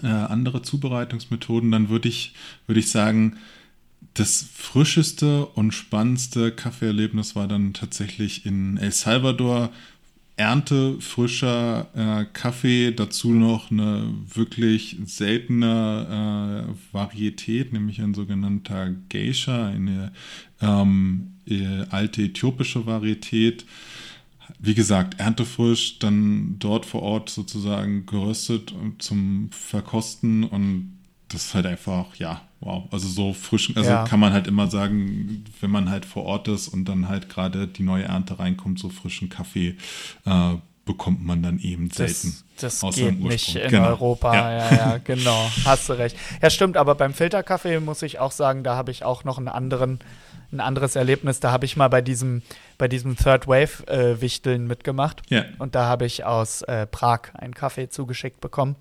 äh, 0.04 0.08
andere 0.08 0.62
Zubereitungsmethoden, 0.62 1.72
dann 1.72 1.89
würde 1.89 2.10
ich, 2.10 2.34
würde 2.67 2.80
ich 2.80 2.91
sagen, 2.91 3.38
das 4.13 4.46
frischeste 4.54 5.46
und 5.46 5.72
spannendste 5.72 6.52
Kaffeeerlebnis 6.52 7.36
war 7.36 7.48
dann 7.48 7.74
tatsächlich 7.74 8.46
in 8.46 8.78
El 8.78 8.91
Salvador 8.91 9.72
erntefrischer 10.38 11.88
äh, 11.94 12.26
Kaffee, 12.34 12.91
dazu 12.91 13.32
noch 13.32 13.72
eine 13.72 14.13
wirklich 14.34 14.98
seltene 15.06 16.67
äh, 16.67 16.94
Varietät, 16.94 17.74
nämlich 17.74 18.02
ein 18.02 18.13
sogenannter 18.13 18.91
Geisha, 19.10 19.67
eine 19.67 20.12
ähm, 20.62 21.34
äh, 21.48 21.86
alte 21.89 22.24
äthiopische 22.24 22.86
Varietät. 22.86 23.65
Wie 24.60 24.74
gesagt, 24.74 25.20
erntefrisch, 25.20 26.00
dann 26.00 26.58
dort 26.60 26.86
vor 26.86 27.02
Ort 27.02 27.30
sozusagen 27.30 28.06
geröstet 28.06 28.74
zum 29.00 29.50
Verkosten 29.52 30.44
und 30.44 31.01
das 31.32 31.46
ist 31.46 31.54
halt 31.54 31.65
einfach, 31.65 32.15
ja, 32.15 32.41
wow. 32.60 32.84
Also 32.91 33.08
so 33.08 33.34
frisch, 33.34 33.72
also 33.76 33.89
ja. 33.89 34.06
kann 34.06 34.20
man 34.20 34.34
halt 34.34 34.48
immer 34.48 34.67
sagen, 34.67 35.46
wenn 35.60 35.72
man 35.72 35.89
halt 35.89 36.06
vor 36.06 36.24
Ort 36.24 36.48
ist 36.48 36.67
und 36.67 36.86
dann 36.86 37.08
halt 37.08 37.30
gerade 37.30 37.67
die 37.67 37.84
neue 37.84 38.04
Ernte 38.04 38.39
reinkommt, 38.39 38.80
so 38.80 38.89
frischen 38.89 39.30
Kaffee 39.30 39.76
äh, 40.26 40.56
bekommt 40.86 41.24
man 41.24 41.44
dann 41.44 41.60
eben 41.60 41.89
selten. 41.91 42.36
Das, 42.60 42.80
das 42.80 42.96
geht 42.96 43.20
nicht 43.20 43.56
in 43.56 43.70
genau. 43.70 43.88
Europa. 43.88 44.34
Ja. 44.34 44.52
ja, 44.52 44.76
ja, 44.76 44.98
genau. 44.98 45.50
Hast 45.63 45.89
du 45.89 45.94
recht. 45.94 46.17
Ja, 46.41 46.50
stimmt, 46.50 46.76
aber 46.76 46.96
beim 46.96 47.13
Filterkaffee 47.13 47.80
muss 47.80 48.02
ich 48.02 48.20
auch 48.20 48.32
sagen, 48.32 48.63
da 48.63 48.76
habe 48.76 48.91
ich 48.91 49.04
auch 49.04 49.24
noch 49.24 49.38
einen 49.38 49.48
anderen, 49.48 50.00
ein 50.52 50.60
anderes 50.60 50.96
Erlebnis. 50.96 51.39
Da 51.39 51.52
habe 51.52 51.65
ich 51.65 51.78
mal 51.78 51.88
bei 51.88 52.02
diesem, 52.02 52.41
bei 52.78 52.88
diesem 52.88 53.15
Third 53.15 53.48
Wave 53.48 53.88
äh, 53.88 54.22
Wichteln 54.22 54.67
mitgemacht. 54.67 55.22
Ja. 55.30 55.46
Und 55.60 55.76
da 55.76 55.86
habe 55.86 56.06
ich 56.06 56.26
aus 56.26 56.62
äh, 56.63 56.88
Prag 56.88 57.34
einen 57.36 57.54
Kaffee 57.54 57.89
zugeschickt 57.89 58.41
bekommen 58.41 58.76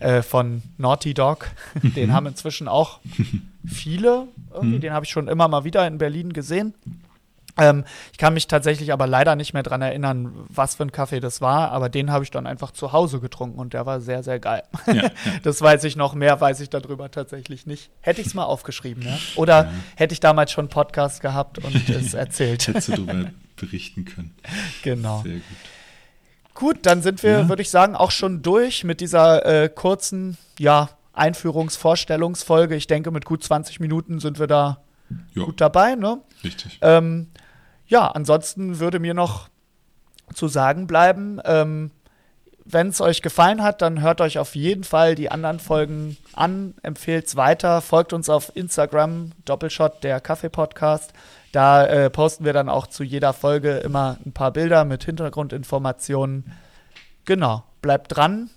äh, 0.00 0.22
von 0.22 0.62
Naughty 0.76 1.14
Dog. 1.14 1.50
Den 1.82 2.12
haben 2.12 2.26
inzwischen 2.26 2.68
auch 2.68 3.00
viele. 3.66 4.28
Irgendwie. 4.52 4.76
Mhm. 4.76 4.80
Den 4.80 4.92
habe 4.92 5.04
ich 5.04 5.10
schon 5.10 5.28
immer 5.28 5.48
mal 5.48 5.64
wieder 5.64 5.86
in 5.86 5.98
Berlin 5.98 6.32
gesehen. 6.32 6.74
Ähm, 7.58 7.84
ich 8.12 8.18
kann 8.18 8.34
mich 8.34 8.46
tatsächlich 8.46 8.92
aber 8.92 9.06
leider 9.06 9.34
nicht 9.34 9.52
mehr 9.52 9.64
daran 9.64 9.82
erinnern, 9.82 10.32
was 10.48 10.76
für 10.76 10.84
ein 10.84 10.92
Kaffee 10.92 11.20
das 11.20 11.40
war, 11.40 11.72
aber 11.72 11.88
den 11.88 12.12
habe 12.12 12.22
ich 12.22 12.30
dann 12.30 12.46
einfach 12.46 12.70
zu 12.70 12.92
Hause 12.92 13.20
getrunken 13.20 13.58
und 13.58 13.72
der 13.72 13.84
war 13.84 14.00
sehr, 14.00 14.22
sehr 14.22 14.38
geil. 14.38 14.62
Ja, 14.86 14.94
ja. 14.94 15.10
Das 15.42 15.60
weiß 15.60 15.84
ich 15.84 15.96
noch, 15.96 16.14
mehr 16.14 16.40
weiß 16.40 16.60
ich 16.60 16.70
darüber 16.70 17.10
tatsächlich 17.10 17.66
nicht. 17.66 17.90
Hätte 18.00 18.20
ich 18.20 18.28
es 18.28 18.34
mal 18.34 18.44
aufgeschrieben, 18.44 19.02
ja? 19.02 19.18
Oder 19.34 19.64
ja. 19.64 19.70
hätte 19.96 20.12
ich 20.12 20.20
damals 20.20 20.52
schon 20.52 20.66
einen 20.66 20.70
Podcast 20.70 21.20
gehabt 21.20 21.58
und 21.58 21.88
es 21.88 22.14
erzählt. 22.14 22.66
Hättest 22.68 22.88
du 22.88 22.92
darüber 22.92 23.30
berichten 23.56 24.04
können. 24.04 24.34
Genau. 24.82 25.22
Sehr 25.22 25.34
gut. 25.34 25.42
Gut, 26.58 26.78
dann 26.86 27.02
sind 27.02 27.22
wir, 27.22 27.48
würde 27.48 27.62
ich 27.62 27.70
sagen, 27.70 27.94
auch 27.94 28.10
schon 28.10 28.42
durch 28.42 28.82
mit 28.82 29.00
dieser 29.00 29.46
äh, 29.46 29.68
kurzen, 29.68 30.36
ja, 30.58 30.90
Einführungsvorstellungsfolge. 31.12 32.74
Ich 32.74 32.88
denke, 32.88 33.12
mit 33.12 33.24
gut 33.24 33.44
20 33.44 33.78
Minuten 33.78 34.18
sind 34.18 34.40
wir 34.40 34.48
da 34.48 34.82
jo. 35.34 35.44
gut 35.44 35.60
dabei, 35.60 35.94
ne? 35.94 36.20
Richtig. 36.42 36.80
Ähm, 36.82 37.28
ja, 37.86 38.08
ansonsten 38.08 38.80
würde 38.80 38.98
mir 38.98 39.14
noch 39.14 39.48
zu 40.34 40.48
sagen 40.48 40.88
bleiben, 40.88 41.40
ähm, 41.44 41.92
wenn 42.64 42.88
es 42.88 43.00
euch 43.00 43.22
gefallen 43.22 43.62
hat, 43.62 43.80
dann 43.80 44.00
hört 44.00 44.20
euch 44.20 44.40
auf 44.40 44.56
jeden 44.56 44.82
Fall 44.82 45.14
die 45.14 45.30
anderen 45.30 45.60
Folgen 45.60 46.16
an, 46.32 46.74
empfehlt 46.82 47.28
es 47.28 47.36
weiter, 47.36 47.80
folgt 47.82 48.12
uns 48.12 48.28
auf 48.28 48.50
Instagram, 48.56 49.30
Doppelshot, 49.44 50.02
der 50.02 50.20
Kaffee-Podcast. 50.20 51.12
Da 51.52 51.86
äh, 51.86 52.10
posten 52.10 52.44
wir 52.44 52.52
dann 52.52 52.68
auch 52.68 52.86
zu 52.86 53.04
jeder 53.04 53.32
Folge 53.32 53.78
immer 53.78 54.18
ein 54.24 54.32
paar 54.32 54.52
Bilder 54.52 54.84
mit 54.84 55.04
Hintergrundinformationen. 55.04 56.52
Genau, 57.24 57.64
bleibt 57.82 58.16
dran. 58.16 58.50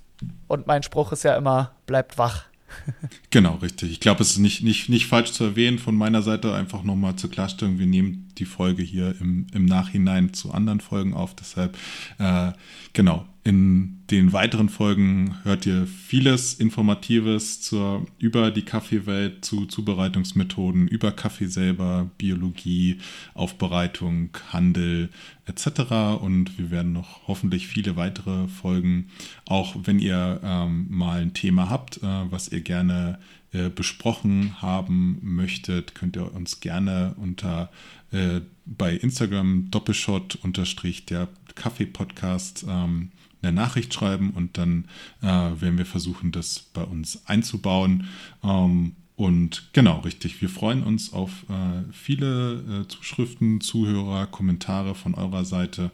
Und 0.47 0.67
mein 0.67 0.84
Spruch 0.84 1.12
ist 1.12 1.23
ja 1.23 1.36
immer, 1.36 1.71
bleibt 1.86 2.17
wach. 2.17 2.45
Genau, 3.32 3.56
richtig. 3.56 3.91
Ich 3.91 3.99
glaube, 3.99 4.21
es 4.21 4.32
ist 4.32 4.38
nicht, 4.39 4.62
nicht, 4.63 4.89
nicht 4.89 5.08
falsch 5.08 5.32
zu 5.32 5.43
erwähnen 5.43 5.80
von 5.80 5.95
meiner 5.95 6.21
Seite, 6.21 6.54
einfach 6.54 6.84
nochmal 6.84 7.15
zur 7.15 7.32
Klarstellung. 7.32 7.80
Wir 7.80 7.86
nehmen 7.86 8.30
die 8.38 8.45
Folge 8.45 8.84
hier 8.84 9.15
im, 9.19 9.47
im 9.54 9.65
Nachhinein 9.65 10.34
zu 10.34 10.51
anderen 10.51 10.80
Folgen 10.82 11.13
auf. 11.13 11.36
Deshalb, 11.36 11.77
äh, 12.17 12.51
genau, 12.93 13.25
in 13.43 14.04
den 14.12 14.34
weiteren 14.34 14.69
Folgen 14.69 15.36
hört 15.43 15.65
ihr 15.65 15.88
vieles 15.88 16.54
Informatives 16.54 17.62
zur, 17.62 18.06
über 18.19 18.51
die 18.51 18.62
Kaffeewelt, 18.62 19.43
zu 19.43 19.65
Zubereitungsmethoden, 19.65 20.88
über 20.88 21.12
Kaffee 21.12 21.47
selber, 21.47 22.12
Biologie, 22.19 22.99
Aufbereitung, 23.34 24.30
Handel 24.51 25.10
etc. 25.45 26.21
Und 26.21 26.60
wir 26.60 26.69
werden 26.69 26.93
noch 26.93 27.27
hoffentlich 27.27 27.67
viele 27.67 27.95
weitere 27.95 28.47
Folgen, 28.47 29.08
auch 29.45 29.75
wenn 29.84 29.97
ihr 29.97 30.39
ähm, 30.43 30.86
mal 30.89 31.21
ein 31.21 31.34
Thema 31.34 31.69
habt, 31.69 31.97
äh, 31.97 32.32
was 32.32 32.49
ihr 32.49 32.62
gerne 32.62 33.17
äh, 33.54 33.69
besprochen 33.69 34.62
haben 34.62 35.17
möchtet, 35.23 35.95
könnt 35.95 36.15
ihr 36.15 36.34
uns 36.34 36.60
gerne 36.60 37.15
unter 37.17 37.71
äh, 38.12 38.41
bei 38.65 38.93
Instagram 38.93 39.71
Doppelshot 39.71 40.36
unterstrich 40.43 41.06
der 41.06 41.27
Kaffee-Podcast 41.56 42.65
ähm, 42.69 43.12
eine 43.41 43.51
Nachricht 43.51 43.93
schreiben 43.93 44.32
und 44.32 44.58
dann 44.58 44.86
äh, 45.21 45.25
werden 45.25 45.77
wir 45.77 45.86
versuchen, 45.86 46.32
das 46.32 46.60
bei 46.60 46.84
uns 46.84 47.21
einzubauen. 47.25 48.08
Ähm, 48.43 48.95
und 49.15 49.69
genau, 49.73 49.99
richtig. 49.99 50.41
Wir 50.41 50.49
freuen 50.49 50.84
uns 50.84 51.13
auf 51.13 51.45
äh, 51.49 51.84
viele 51.91 52.84
äh, 52.84 52.88
Zuschriften, 52.88 53.62
Zuhörer, 53.62 54.25
Kommentare 54.27 54.95
von 54.95 55.13
eurer 55.13 55.45
Seite. 55.45 55.91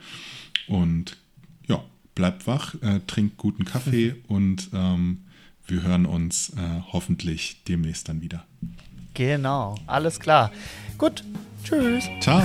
Und 0.67 1.17
ja, 1.67 1.83
bleibt 2.15 2.47
wach, 2.47 2.75
äh, 2.81 3.01
trinkt 3.05 3.37
guten 3.37 3.65
Kaffee 3.65 4.15
und 4.27 4.69
ähm, 4.73 5.23
wir 5.67 5.83
hören 5.83 6.05
uns 6.05 6.51
äh, 6.51 6.81
hoffentlich 6.93 7.63
demnächst 7.67 8.07
dann 8.07 8.21
wieder. 8.21 8.45
Genau, 9.13 9.75
alles 9.87 10.19
klar. 10.19 10.51
Gut, 10.97 11.23
tschüss. 11.63 12.05
Ciao. 12.21 12.41